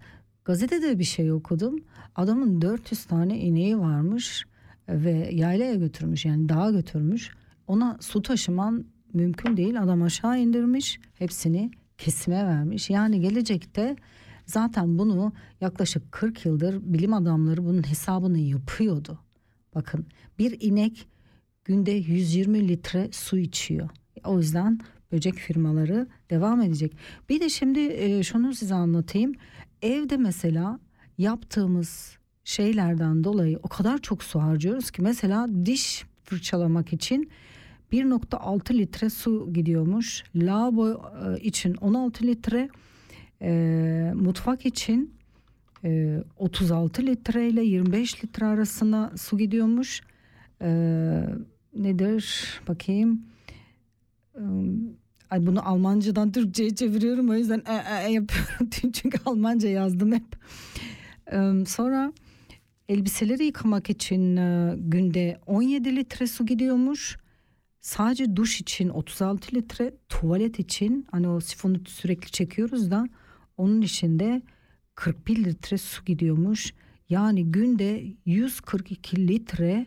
gazetede 0.45 0.99
bir 0.99 1.05
şey 1.05 1.33
okudum. 1.33 1.77
Adamın 2.17 2.63
400 2.63 3.05
tane 3.05 3.39
ineği 3.39 3.79
varmış 3.79 4.45
ve 4.89 5.31
yaylaya 5.33 5.75
götürmüş 5.75 6.25
yani 6.25 6.49
dağa 6.49 6.71
götürmüş. 6.71 7.31
Ona 7.67 7.99
su 8.01 8.23
taşıman 8.23 8.85
mümkün 9.13 9.57
değil. 9.57 9.83
Adam 9.83 10.03
aşağı 10.03 10.39
indirmiş 10.39 11.01
hepsini 11.15 11.71
kesime 11.99 12.47
vermiş. 12.47 12.91
Yani 12.91 13.21
gelecekte 13.21 13.97
zaten 14.47 14.99
bunu 14.99 15.33
yaklaşık 15.61 16.13
40 16.13 16.47
yıldır 16.47 16.81
bilim 16.83 17.13
adamları 17.13 17.65
bunun 17.65 17.89
hesabını 17.89 18.39
yapıyordu. 18.39 19.19
Bakın 19.75 20.07
bir 20.39 20.61
inek 20.61 21.09
günde 21.65 21.91
120 21.91 22.69
litre 22.69 23.09
su 23.13 23.39
içiyor. 23.39 23.89
O 24.25 24.39
yüzden 24.39 24.81
böcek 25.13 25.35
firmaları 25.35 26.07
devam 26.31 26.61
edecek. 26.61 26.97
Bir 27.29 27.41
de 27.41 27.49
şimdi 27.49 27.81
e, 27.81 28.23
şunu 28.23 28.55
size 28.55 28.75
anlatayım. 28.75 29.33
Evde 29.83 30.17
mesela 30.17 30.81
yaptığımız 31.19 32.19
şeylerden 32.45 33.25
dolayı 33.25 33.59
o 33.63 33.69
kadar 33.69 33.99
çok 33.99 34.23
su 34.23 34.43
harcıyoruz 34.43 34.91
ki 34.91 35.03
mesela 35.03 35.49
diş 35.67 36.05
fırçalamak 36.25 36.93
için 36.93 37.31
1.6 37.93 38.75
litre 38.79 39.11
su 39.11 39.53
gidiyormuş. 39.53 40.25
Lavabo 40.37 40.89
e, 40.91 41.41
için 41.41 41.75
16 41.75 42.27
litre, 42.27 42.69
e, 43.43 44.13
mutfak 44.15 44.67
için 44.67 45.15
e, 45.85 46.19
36 46.37 47.03
litre 47.03 47.49
ile 47.49 47.65
25 47.65 48.25
litre 48.25 48.47
arasında 48.47 49.13
su 49.17 49.39
gidiyormuş. 49.39 50.01
E, 50.63 50.69
nedir 51.75 52.45
bakayım. 52.69 53.23
E, 54.35 54.43
ay 55.31 55.47
bunu 55.47 55.69
Almancadan 55.69 56.33
Türkçe'ye 56.33 56.75
çeviriyorum 56.75 57.31
o 57.31 57.35
yüzden 57.35 57.63
e, 57.67 57.75
e, 57.75 58.09
e 58.09 58.13
yapıyorum 58.13 58.71
çünkü 58.93 59.19
Almanca 59.25 59.69
yazdım 59.69 60.13
hep. 60.13 60.37
E, 61.33 61.65
sonra 61.67 62.13
elbiseleri 62.93 63.45
yıkamak 63.45 63.91
için 63.91 64.37
e, 64.37 64.75
günde 64.79 65.41
17 65.47 65.97
litre 65.97 66.27
su 66.27 66.47
gidiyormuş. 66.47 67.19
Sadece 67.81 68.37
duş 68.37 68.61
için 68.61 68.89
36 68.89 69.57
litre, 69.57 69.95
tuvalet 70.09 70.59
için 70.59 71.07
hani 71.11 71.29
o 71.29 71.41
sifonu 71.41 71.77
sürekli 71.87 72.31
çekiyoruz 72.31 72.91
da 72.91 73.09
onun 73.57 73.83
içinde 73.83 74.43
41 74.95 75.45
litre 75.45 75.79
su 75.79 76.05
gidiyormuş. 76.05 76.75
Yani 77.09 77.45
günde 77.53 78.05
142 78.27 79.29
litre 79.29 79.87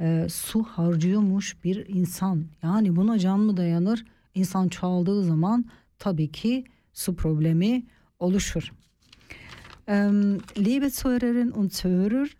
e, 0.00 0.26
su 0.30 0.62
harcıyormuş 0.62 1.64
bir 1.64 1.88
insan. 1.88 2.46
Yani 2.62 2.96
buna 2.96 3.18
can 3.18 3.40
mı 3.40 3.56
dayanır? 3.56 4.04
İnsan 4.34 4.68
çoğaldığı 4.68 5.24
zaman 5.24 5.64
tabii 5.98 6.32
ki 6.32 6.64
su 6.92 7.16
problemi 7.16 7.86
oluşur. 8.18 8.72
Ähm, 9.88 10.38
liebe 10.58 10.90
Zuhörerinnen 10.90 11.50
und 11.50 11.72
Zuhörer, 11.72 12.36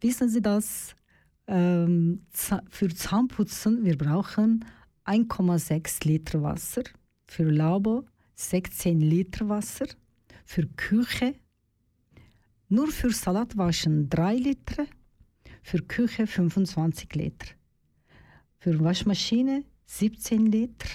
wissen 0.00 0.28
Sie, 0.28 0.40
dass 0.40 0.94
ähm, 1.46 2.26
für 2.68 2.88
Zahnputzen 2.88 3.84
wir 3.84 3.96
brauchen 3.96 4.64
1,6 5.04 6.06
Liter 6.06 6.42
Wasser, 6.42 6.82
für 7.24 7.50
Labo 7.50 8.04
16 8.34 9.00
Liter 9.00 9.48
Wasser, 9.48 9.86
für 10.44 10.66
Küche 10.66 11.34
nur 12.68 12.88
für 12.88 13.10
Salatwaschen 13.10 14.10
3 14.10 14.36
Liter, 14.36 14.86
für 15.62 15.78
Küche 15.82 16.26
25 16.26 17.14
Liter, 17.14 17.46
für 18.58 18.78
Waschmaschine 18.80 19.64
17 19.86 20.46
Liter, 20.46 20.88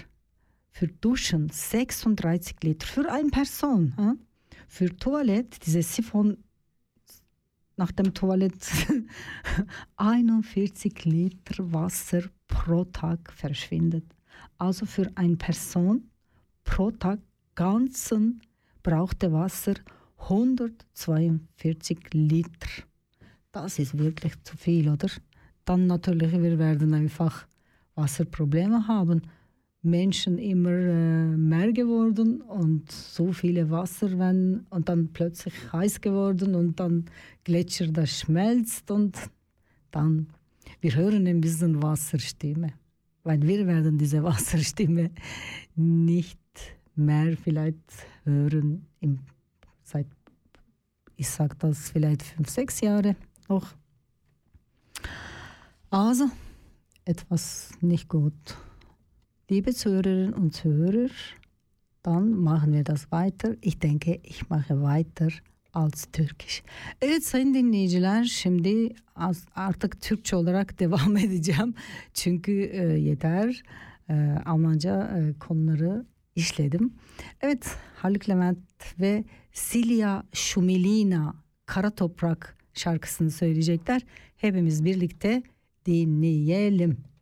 für 0.69 0.87
Duschen 0.87 1.49
36 1.49 2.57
Liter, 2.63 2.85
für 2.85 3.11
eine 3.11 3.29
Person. 3.29 3.93
Für 4.67 4.95
Toilette, 4.95 5.59
diese 5.59 5.83
Siphon 5.83 6.42
nach 7.75 7.91
dem 7.91 8.13
Toilett 8.13 8.65
41 9.97 11.05
Liter 11.05 11.71
Wasser 11.73 12.23
pro 12.47 12.85
Tag 12.85 13.31
verschwindet. 13.33 14.05
Also 14.57 14.85
für 14.85 15.09
eine 15.15 15.37
Person 15.37 16.09
pro 16.63 16.91
Tag 16.91 17.19
ganzen 17.55 18.41
brauchte 18.81 19.31
Wasser 19.31 19.75
142 20.17 22.13
Liter. 22.13 22.83
Das 23.51 23.79
ist 23.79 23.97
wirklich 23.97 24.33
zu 24.43 24.57
viel, 24.57 24.89
oder? 24.89 25.09
Dann 25.65 25.87
natürlich, 25.87 26.31
wir 26.31 26.59
werden 26.59 26.93
einfach 26.93 27.45
Wasserprobleme 27.95 28.87
haben. 28.87 29.21
Menschen 29.83 30.37
immer 30.37 30.71
äh, 30.71 31.37
mehr 31.37 31.73
geworden 31.73 32.41
und 32.41 32.89
so 32.89 33.33
viele 33.33 33.69
Wasser 33.69 34.17
wenn, 34.17 34.65
und 34.69 34.87
dann 34.87 35.09
plötzlich 35.11 35.53
heiß 35.73 35.99
geworden 35.99 36.55
und 36.55 36.79
dann 36.79 37.05
Gletscher, 37.43 37.87
das 37.87 38.19
schmelzt 38.21 38.89
und 38.91 39.17
dann, 39.91 40.27
wir 40.79 40.95
hören 40.95 41.27
ein 41.27 41.41
bisschen 41.41 41.83
Wasserstimme, 41.83 42.73
weil 43.23 43.41
wir 43.41 43.67
werden 43.67 43.97
diese 43.97 44.23
Wasserstimme 44.23 45.11
nicht 45.75 46.39
mehr 46.95 47.35
vielleicht 47.35 48.07
hören, 48.23 48.85
im, 49.01 49.19
seit, 49.83 50.07
ich 51.17 51.27
sage 51.27 51.55
das 51.59 51.89
vielleicht 51.89 52.23
fünf, 52.23 52.49
sechs 52.49 52.79
Jahre 52.79 53.17
noch. 53.49 53.67
Also, 55.89 56.29
etwas 57.03 57.71
nicht 57.81 58.07
gut. 58.07 58.57
Liebe 59.51 59.73
Zuhörerinnen 59.73 60.33
und 60.33 60.55
Zuhörer, 60.55 61.09
dann 62.01 62.31
machen 62.31 62.73
wir 62.73 62.83
das 62.83 63.11
weiter. 63.11 63.55
Ich 63.61 63.77
denke, 63.77 64.19
ich 64.23 64.49
mache 64.49 64.81
weiter 64.81 65.33
als 65.73 66.07
Türkisch. 66.11 66.63
Evet 67.01 67.23
sayın 67.23 67.53
dinleyiciler 67.53 68.23
şimdi 68.23 68.95
artık 69.55 70.01
Türkçe 70.01 70.35
olarak 70.35 70.79
devam 70.79 71.17
edeceğim. 71.17 71.75
Çünkü 72.13 72.51
e, 72.51 72.83
yeter 72.99 73.63
e, 74.09 74.13
Almanca 74.45 75.17
e, 75.17 75.39
konuları 75.39 76.05
işledim. 76.35 76.93
Evet 77.41 77.77
Haluk 77.95 78.29
Levent 78.29 78.59
ve 78.99 79.23
Silya 79.51 80.23
Şumilina 80.33 81.35
Kara 81.65 81.89
Toprak 81.89 82.57
şarkısını 82.73 83.31
söyleyecekler. 83.31 84.01
Hepimiz 84.37 84.85
birlikte 84.85 85.43
dinleyelim. 85.85 87.12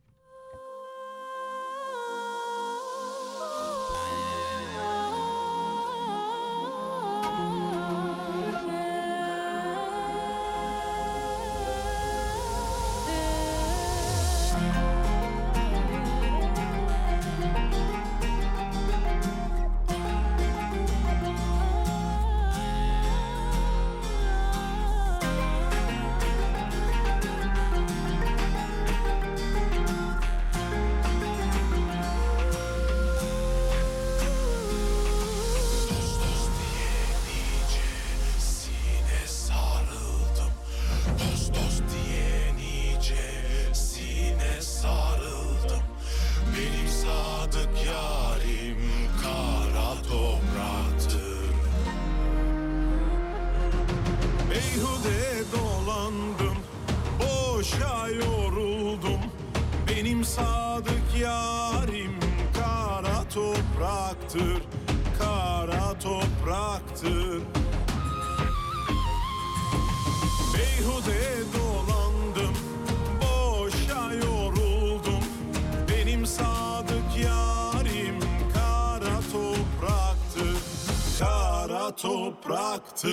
topraktır. 81.96 83.12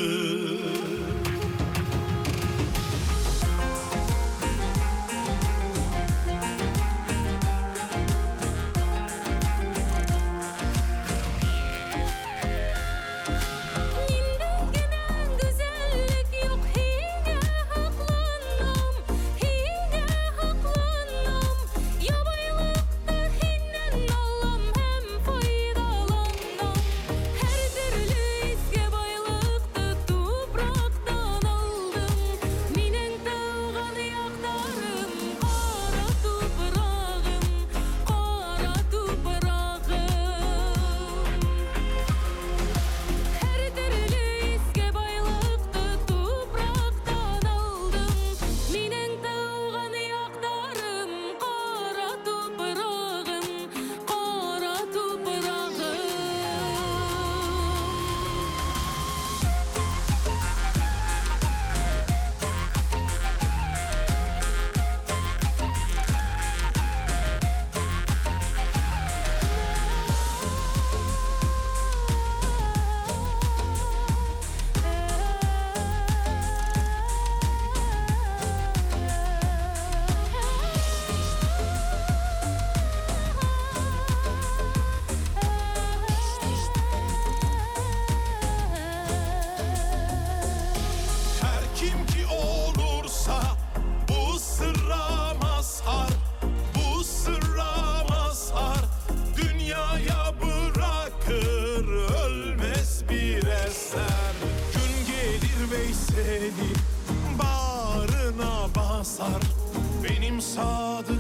Sadık 110.42 111.19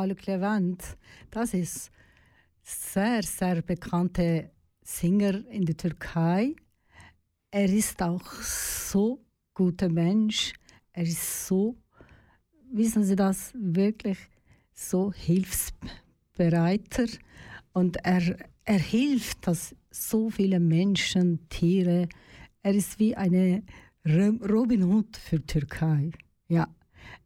Haluk 0.00 0.26
Levent, 0.26 0.96
das 1.30 1.54
ist 1.54 1.90
sehr, 2.62 3.22
sehr 3.22 3.62
bekannter 3.62 4.50
Sänger 4.82 5.46
in 5.48 5.64
der 5.64 5.76
Türkei. 5.76 6.54
Er 7.50 7.68
ist 7.72 8.02
auch 8.02 8.24
so 8.32 9.24
guter 9.54 9.88
Mensch. 9.88 10.52
Er 10.92 11.04
ist 11.04 11.46
so, 11.46 11.76
wissen 12.72 13.04
Sie 13.04 13.16
das, 13.16 13.52
wirklich 13.54 14.18
so 14.72 15.12
hilfsbereiter 15.12 17.06
und 17.72 17.96
er, 18.04 18.36
er 18.64 18.78
hilft 18.78 19.46
dass 19.46 19.74
so 19.90 20.30
viele 20.30 20.60
Menschen, 20.60 21.48
Tiere. 21.48 22.08
Er 22.62 22.74
ist 22.74 22.98
wie 22.98 23.14
eine 23.16 23.62
Ro- 24.06 24.38
Robin 24.46 24.84
Hood 24.84 25.16
für 25.16 25.44
Türkei. 25.44 26.10
Ja, 26.48 26.66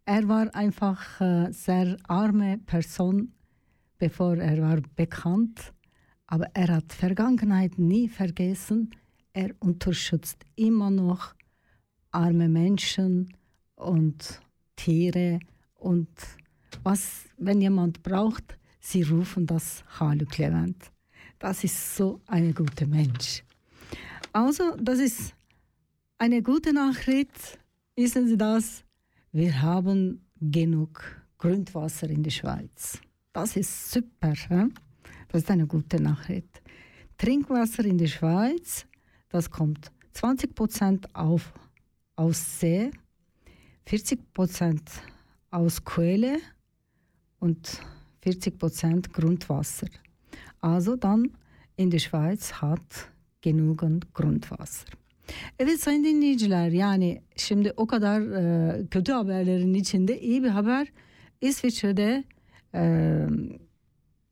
er 0.07 0.29
war 0.29 0.55
einfach 0.55 1.21
äh, 1.21 1.53
sehr 1.53 1.97
arme 2.07 2.59
Person, 2.59 3.33
bevor 3.99 4.37
er 4.37 4.63
war 4.63 4.81
bekannt, 4.95 5.75
aber 6.29 6.47
er 6.55 6.77
hat 6.77 6.93
Vergangenheit 6.93 7.77
nie 7.79 8.09
vergessen. 8.09 8.93
Er 9.33 9.51
unterstützt 9.59 10.45
immer 10.55 10.91
noch 10.91 11.35
arme 12.13 12.49
Menschen 12.49 13.37
und 13.75 14.41
Tiere 14.77 15.41
und 15.75 16.09
was, 16.85 17.25
wenn 17.37 17.61
jemand 17.61 18.03
braucht, 18.05 18.57
sie 18.79 19.03
rufen 19.03 19.45
das 19.47 19.85
Haluk 19.99 20.39
Levent. 20.39 20.93
Das 21.41 21.65
ist 21.65 21.97
so 21.97 22.21
ein 22.27 22.55
guter 22.55 22.87
Mensch. 22.87 23.43
Also, 24.33 24.77
das 24.77 25.01
ist 25.01 25.35
eine 26.19 26.43
gute 26.43 26.73
Nachricht. 26.73 27.59
Wissen 27.97 28.29
Sie 28.29 28.37
das? 28.37 28.86
Wir 29.37 29.61
haben 29.61 30.23
genug 30.41 31.05
Grundwasser 31.37 32.09
in 32.09 32.23
der 32.23 32.31
Schweiz. 32.31 32.99
Das 33.35 33.55
ist 33.55 33.91
super. 33.91 34.33
He? 34.33 34.73
Das 35.29 35.43
ist 35.43 35.51
eine 35.51 35.67
gute 35.67 36.01
Nachricht. 36.01 36.63
Trinkwasser 37.19 37.85
in 37.85 37.99
der 37.99 38.07
Schweiz, 38.07 38.87
das 39.29 39.51
kommt 39.51 39.93
20 40.13 40.55
Prozent 40.55 41.15
auf, 41.15 41.53
aus 42.17 42.61
See, 42.61 42.91
40 43.85 44.33
Prozent 44.33 44.91
aus 45.51 45.85
Quelle 45.85 46.39
und 47.39 47.83
40 48.23 48.59
Prozent 48.59 49.13
Grundwasser. 49.13 49.89
Also 50.63 50.97
dann 50.97 51.37
in 51.77 51.91
der 51.91 51.99
Schweiz 51.99 52.55
hat 52.55 53.13
genügend 53.43 54.15
Grundwasser. 54.15 54.87
Evet 55.59 55.81
sayın 55.81 56.05
dinleyiciler 56.05 56.69
yani 56.69 57.23
şimdi 57.37 57.73
o 57.77 57.87
kadar 57.87 58.21
e, 58.21 58.87
kötü 58.87 59.13
haberlerin 59.13 59.75
içinde 59.75 60.21
iyi 60.21 60.43
bir 60.43 60.49
haber. 60.49 60.89
İsviçre'de 61.41 62.25
e, 62.75 63.21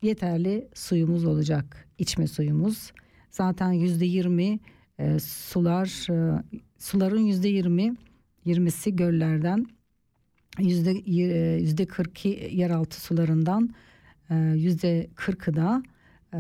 yeterli 0.02 0.68
suyumuz 0.74 1.24
olacak 1.24 1.88
içme 1.98 2.26
suyumuz. 2.26 2.92
Zaten 3.30 3.72
yüzde 3.72 4.04
yirmi 4.06 4.58
e, 4.98 5.18
sular 5.20 6.06
e, 6.10 6.42
suların 6.78 7.20
yüzde 7.20 7.48
yirmi 7.48 7.94
yirmisi 8.44 8.96
göllerden 8.96 9.66
yüzde 10.58 10.94
y- 11.06 11.58
yüzde 11.60 11.86
kırkı 11.86 12.28
yeraltı 12.28 13.00
sularından 13.00 13.74
e, 14.30 14.34
yüzde 14.34 15.10
kırkı 15.14 15.56
da 15.56 15.82
e, 16.34 16.38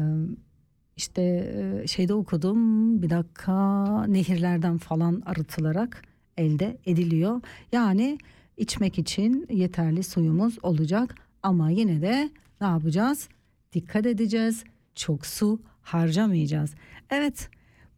işte 0.96 1.84
şeyde 1.86 2.14
okudum 2.14 3.02
bir 3.02 3.10
dakika 3.10 4.06
nehirlerden 4.06 4.78
falan 4.78 5.22
arıtılarak 5.26 6.02
elde 6.36 6.78
ediliyor. 6.86 7.40
Yani 7.72 8.18
içmek 8.56 8.98
için 8.98 9.46
yeterli 9.50 10.02
suyumuz 10.02 10.58
olacak 10.62 11.14
ama 11.42 11.70
yine 11.70 12.02
de 12.02 12.30
ne 12.60 12.66
yapacağız? 12.66 13.28
Dikkat 13.72 14.06
edeceğiz. 14.06 14.64
Çok 14.94 15.26
su 15.26 15.60
harcamayacağız. 15.82 16.74
Evet 17.10 17.50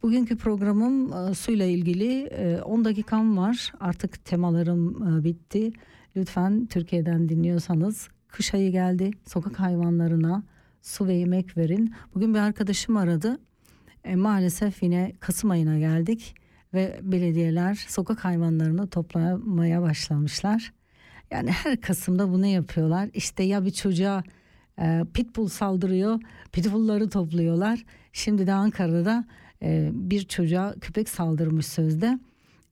bugünkü 0.03 0.37
programım 0.37 1.13
e, 1.13 1.33
suyla 1.33 1.65
ilgili 1.65 2.23
e, 2.23 2.61
10 2.61 2.85
dakikam 2.85 3.37
var. 3.37 3.73
Artık 3.79 4.25
temalarım 4.25 5.07
e, 5.19 5.23
bitti. 5.23 5.71
Lütfen 6.15 6.65
Türkiye'den 6.65 7.29
dinliyorsanız 7.29 8.09
kış 8.27 8.53
ayı 8.53 8.71
geldi. 8.71 9.11
Sokak 9.25 9.59
hayvanlarına 9.59 10.43
su 10.87 11.07
ve 11.07 11.13
yemek 11.13 11.57
verin. 11.57 11.93
Bugün 12.15 12.33
bir 12.33 12.39
arkadaşım 12.39 12.97
aradı. 12.97 13.39
E, 14.03 14.15
maalesef 14.15 14.83
yine 14.83 15.13
Kasım 15.19 15.51
ayına 15.51 15.79
geldik 15.79 16.35
ve 16.73 16.99
belediyeler 17.03 17.85
sokak 17.87 18.25
hayvanlarını 18.25 18.87
toplamaya 18.87 19.81
başlamışlar. 19.81 20.73
Yani 21.31 21.51
her 21.51 21.81
Kasım'da 21.81 22.31
bunu 22.31 22.45
yapıyorlar. 22.45 23.09
İşte 23.13 23.43
ya 23.43 23.65
bir 23.65 23.71
çocuğa 23.71 24.23
e, 24.79 25.05
pitbull 25.13 25.47
saldırıyor, 25.47 26.21
pitbullları 26.51 27.09
topluyorlar. 27.09 27.85
Şimdi 28.13 28.47
de 28.47 28.53
Ankara'da 28.53 29.25
e, 29.61 29.89
bir 29.93 30.21
çocuğa 30.21 30.75
köpek 30.81 31.09
saldırmış 31.09 31.65
sözde. 31.65 32.19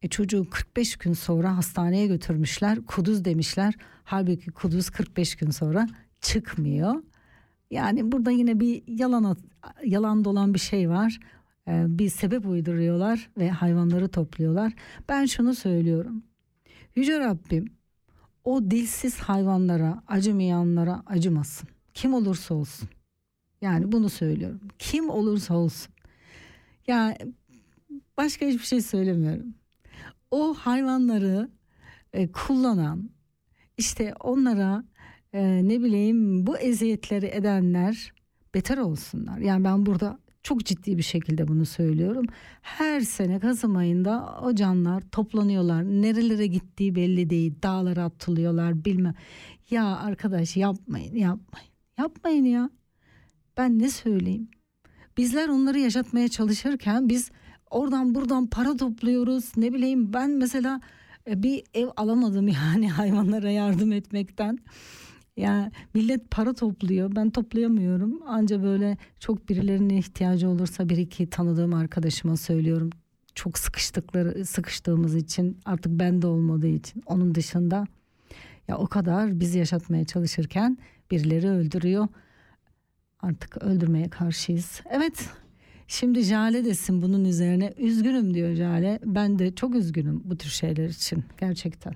E, 0.02 0.08
çocuğu 0.08 0.50
45 0.50 0.98
gün 0.98 1.14
sonra 1.14 1.58
hastaneye 1.58 2.08
götürmüşler. 2.08 2.86
Kuduz 2.86 3.26
demişler. 3.26 3.74
Halbuki 4.04 4.52
kuduz 4.52 4.90
45 4.90 5.36
gün 5.36 5.50
sonra 5.50 5.88
çıkmıyor. 6.22 6.96
Yani 7.76 8.12
burada 8.12 8.32
yine 8.32 8.60
bir 8.60 8.84
yalan 8.88 9.38
yalan 9.84 10.26
dolan 10.26 10.54
bir 10.54 10.60
şey 10.60 10.90
var. 10.90 11.20
Ee, 11.68 11.86
bir 11.88 12.10
sebep 12.10 12.46
uyduruyorlar 12.46 13.30
ve 13.38 13.50
hayvanları 13.50 14.08
topluyorlar. 14.08 14.74
Ben 15.10 15.26
şunu 15.26 15.56
söylüyorum. 15.56 16.24
Yüce 16.96 17.20
Rabbim 17.20 17.66
o 18.44 18.72
dilsiz 18.72 19.20
hayvanlara, 19.20 20.04
acımayanlara 20.08 21.04
acımasın. 21.06 21.70
Kim 21.94 22.14
olursa 22.14 22.54
olsun. 22.56 22.90
Yani 23.62 23.92
bunu 23.92 24.10
söylüyorum. 24.10 24.62
Kim 24.80 25.10
olursa 25.10 25.56
olsun. 25.56 25.94
Ya 26.88 27.18
başka 28.18 28.46
hiçbir 28.46 28.66
şey 28.66 28.82
söylemiyorum. 28.82 29.54
O 30.32 30.54
hayvanları 30.54 31.50
e, 32.14 32.32
kullanan 32.32 33.10
işte 33.78 34.14
onlara 34.20 34.84
e, 35.36 35.68
ne 35.68 35.84
bileyim 35.84 36.48
bu 36.48 36.58
eziyetleri 36.58 37.26
edenler 37.26 38.14
beter 38.54 38.78
olsunlar. 38.78 39.38
Yani 39.38 39.64
ben 39.64 39.86
burada 39.86 40.20
çok 40.44 40.66
ciddi 40.66 40.98
bir 40.98 41.04
şekilde 41.04 41.48
bunu 41.48 41.66
söylüyorum. 41.66 42.26
Her 42.62 43.02
sene 43.02 43.40
Kasım 43.40 43.76
ayında 43.76 44.40
o 44.44 44.56
canlar 44.56 45.02
toplanıyorlar. 45.12 45.84
Nerelere 45.84 46.48
gittiği 46.48 46.96
belli 46.96 47.30
değil. 47.30 47.54
Dağlara 47.64 48.04
atılıyorlar 48.04 48.86
bilmem. 48.86 49.14
Ya 49.70 49.98
arkadaş 49.98 50.58
yapmayın 50.58 51.16
yapmayın. 51.16 51.70
Yapmayın 51.98 52.46
ya. 52.46 52.70
Ben 53.58 53.80
ne 53.80 53.90
söyleyeyim? 53.90 54.48
Bizler 55.18 55.50
onları 55.50 55.80
yaşatmaya 55.80 56.28
çalışırken 56.28 57.10
biz 57.10 57.32
oradan 57.70 58.16
buradan 58.16 58.48
para 58.48 58.78
topluyoruz. 58.78 59.58
Ne 59.58 59.74
bileyim 59.74 60.14
ben 60.14 60.30
mesela 60.30 60.82
e, 61.28 61.44
bir 61.44 61.64
ev 61.74 61.88
alamadım 61.98 62.48
yani 62.64 62.90
hayvanlara 62.90 63.52
yardım 63.52 63.92
etmekten. 63.92 64.60
Yani 65.38 65.72
millet 65.94 66.32
para 66.32 66.54
topluyor. 66.54 67.16
Ben 67.16 67.30
toplayamıyorum. 67.30 68.22
Anca 68.28 68.64
böyle 68.64 68.98
çok 69.20 69.50
birilerine 69.50 69.98
ihtiyacı 69.98 70.50
olursa 70.50 70.90
bir 70.90 70.98
iki 70.98 71.30
tanıdığım 71.30 71.74
arkadaşıma 71.74 72.38
söylüyorum. 72.38 72.90
Çok 73.36 73.58
sıkıştıkları 73.58 74.46
sıkıştığımız 74.46 75.16
için 75.16 75.60
artık 75.66 75.92
ben 75.92 76.22
de 76.22 76.28
olmadığı 76.28 76.68
için 76.68 77.04
onun 77.06 77.36
dışında 77.36 77.86
ya 78.68 78.78
o 78.78 78.88
kadar 78.88 79.40
bizi 79.40 79.60
yaşatmaya 79.60 80.06
çalışırken 80.06 80.78
birileri 81.12 81.48
öldürüyor. 81.50 82.08
Artık 83.20 83.58
öldürmeye 83.64 84.10
karşıyız. 84.10 84.82
Evet 84.90 85.30
Şimdi 85.88 86.22
Jale 86.22 86.66
desin 86.66 87.02
bunun 87.02 87.26
üzerine. 87.26 87.74
Üzgünüm 87.78 88.34
diyor 88.34 88.54
Jale. 88.54 89.00
Ben 89.06 89.40
de 89.40 89.56
çok 89.56 89.76
üzgünüm 89.76 90.22
bu 90.26 90.38
tür 90.38 90.50
şeyler 90.50 90.90
için 90.90 91.24
gerçekten. 91.40 91.96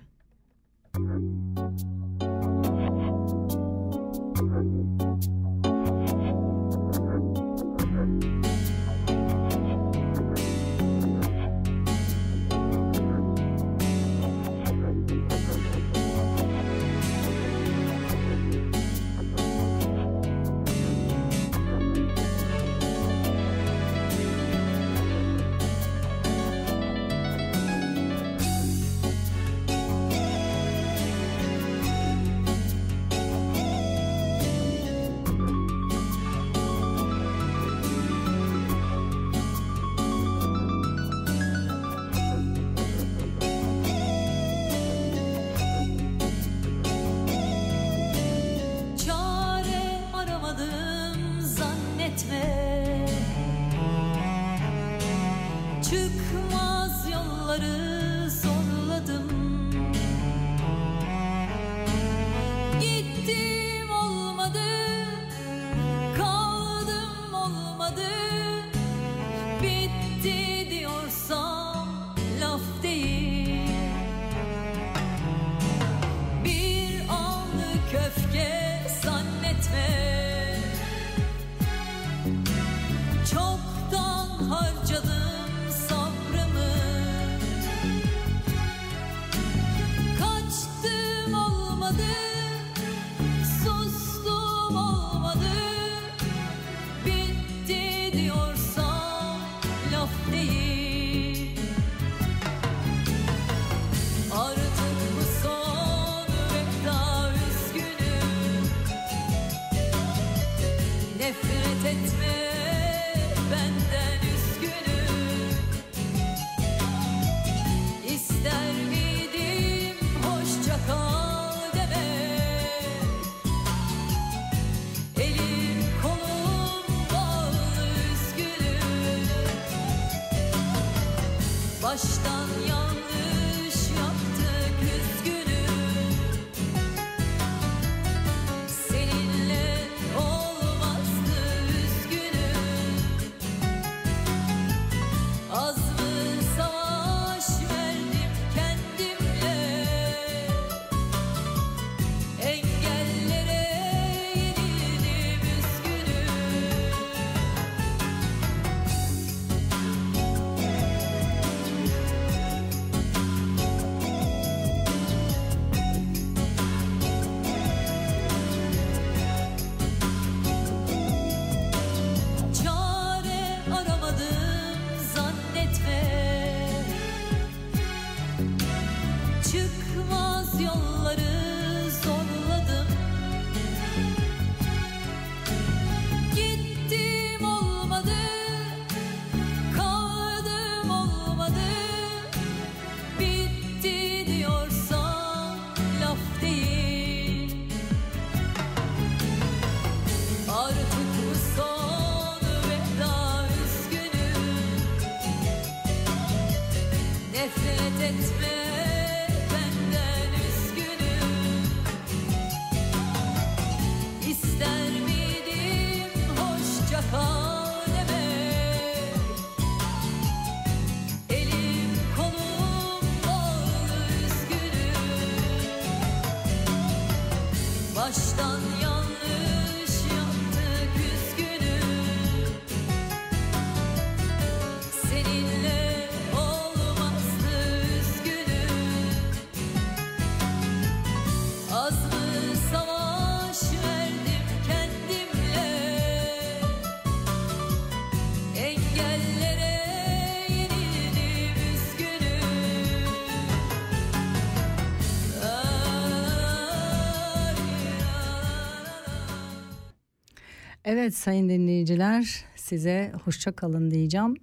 Evet 260.92 261.16
sayın 261.16 261.50
dinleyiciler 261.50 262.46
size 262.56 263.12
hoşça 263.24 263.52
kalın 263.52 263.92
diyeceğim. 263.92 264.36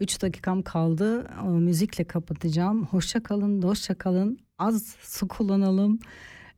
3 0.00 0.22
dakikam 0.22 0.62
kaldı. 0.62 1.28
O, 1.44 1.50
müzikle 1.50 2.04
kapatacağım. 2.04 2.86
Hoşça 2.86 3.22
kalın, 3.22 3.62
hoşça 3.62 3.94
kalın. 3.94 4.38
Az 4.58 4.96
su 5.00 5.28
kullanalım. 5.28 5.98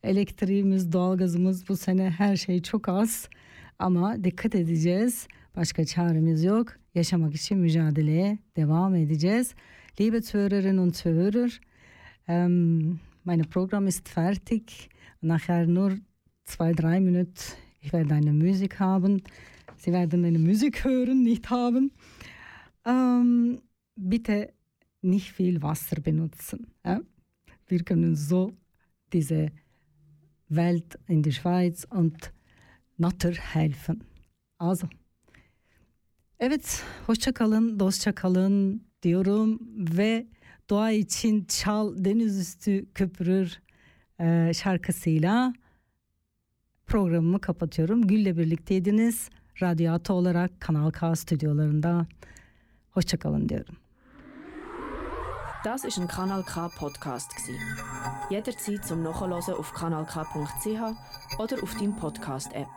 Elektriğimiz, 0.02 0.92
doğalgazımız 0.92 1.68
bu 1.68 1.76
sene 1.76 2.10
her 2.10 2.36
şey 2.36 2.62
çok 2.62 2.88
az. 2.88 3.28
Ama 3.78 4.24
dikkat 4.24 4.54
edeceğiz. 4.54 5.26
Başka 5.56 5.84
çaremiz 5.84 6.44
yok. 6.44 6.68
Yaşamak 6.94 7.34
için 7.34 7.58
mücadeleye 7.58 8.38
devam 8.56 8.94
edeceğiz. 8.94 9.54
Liebe 10.00 10.22
Zuhörerinnen 10.22 10.78
und 10.78 10.94
Zuhörer, 10.94 11.60
ähm, 12.28 12.98
mein 13.24 13.42
Programm 13.42 13.86
ist 13.86 14.08
fertig. 14.08 14.68
Nachher 15.22 15.66
nur 15.74 15.92
zwei, 16.44 16.78
drei 16.78 17.00
Minuten 17.00 17.65
Ich 17.86 17.92
werde 17.92 18.16
eine 18.16 18.32
Musik 18.32 18.80
haben. 18.80 19.22
Sie 19.76 19.92
werden 19.92 20.24
eine 20.24 20.40
Musik 20.40 20.84
hören, 20.84 21.22
nicht 21.22 21.50
haben. 21.50 21.92
Ähm, 22.84 23.60
bitte 23.94 24.52
nicht 25.02 25.30
viel 25.30 25.62
Wasser 25.62 26.00
benutzen. 26.00 26.66
Ja? 26.84 27.00
Wir 27.68 27.84
können 27.84 28.16
so 28.16 28.52
diese 29.12 29.52
Welt 30.48 30.98
in 31.06 31.22
der 31.22 31.30
Schweiz 31.30 31.86
und 31.88 32.32
Natur 32.98 33.34
helfen. 33.54 34.02
Also. 34.58 34.88
Evet, 36.40 36.84
hoşça 37.06 37.32
kalın, 37.32 37.80
dostça 37.80 38.12
kalın 38.14 38.82
diyorum 39.02 39.60
ve 39.98 40.26
doğa 40.70 40.90
için 40.90 41.44
çal 41.44 41.94
deniz 42.04 42.38
üstü 42.38 42.86
köpürür 42.94 43.60
şarkısıyla 44.52 45.52
programımı 46.86 47.40
kapatıyorum. 47.40 48.06
Gül'le 48.06 48.36
birlikteydiniz. 48.36 49.28
Radyo 49.62 49.98
olarak 50.08 50.60
Kanal 50.60 50.90
K 50.90 51.16
stüdyolarında. 51.16 52.06
Hoşçakalın 52.90 53.48
diyorum. 53.48 53.76
Das 55.64 55.84
ist 55.84 55.98
ein 55.98 56.06
Kanal 56.06 56.42
K 56.42 56.68
Podcast 56.78 57.36
gsi. 57.36 57.52
Jederzeit 58.30 58.84
zum 58.84 59.02
Nachhören 59.02 59.32
auf 59.32 59.72
kanalk.ch 59.72 60.94
oder 61.38 61.62
auf 61.62 61.74
deinem 61.74 61.96
Podcast 61.96 62.54
App. 62.54 62.68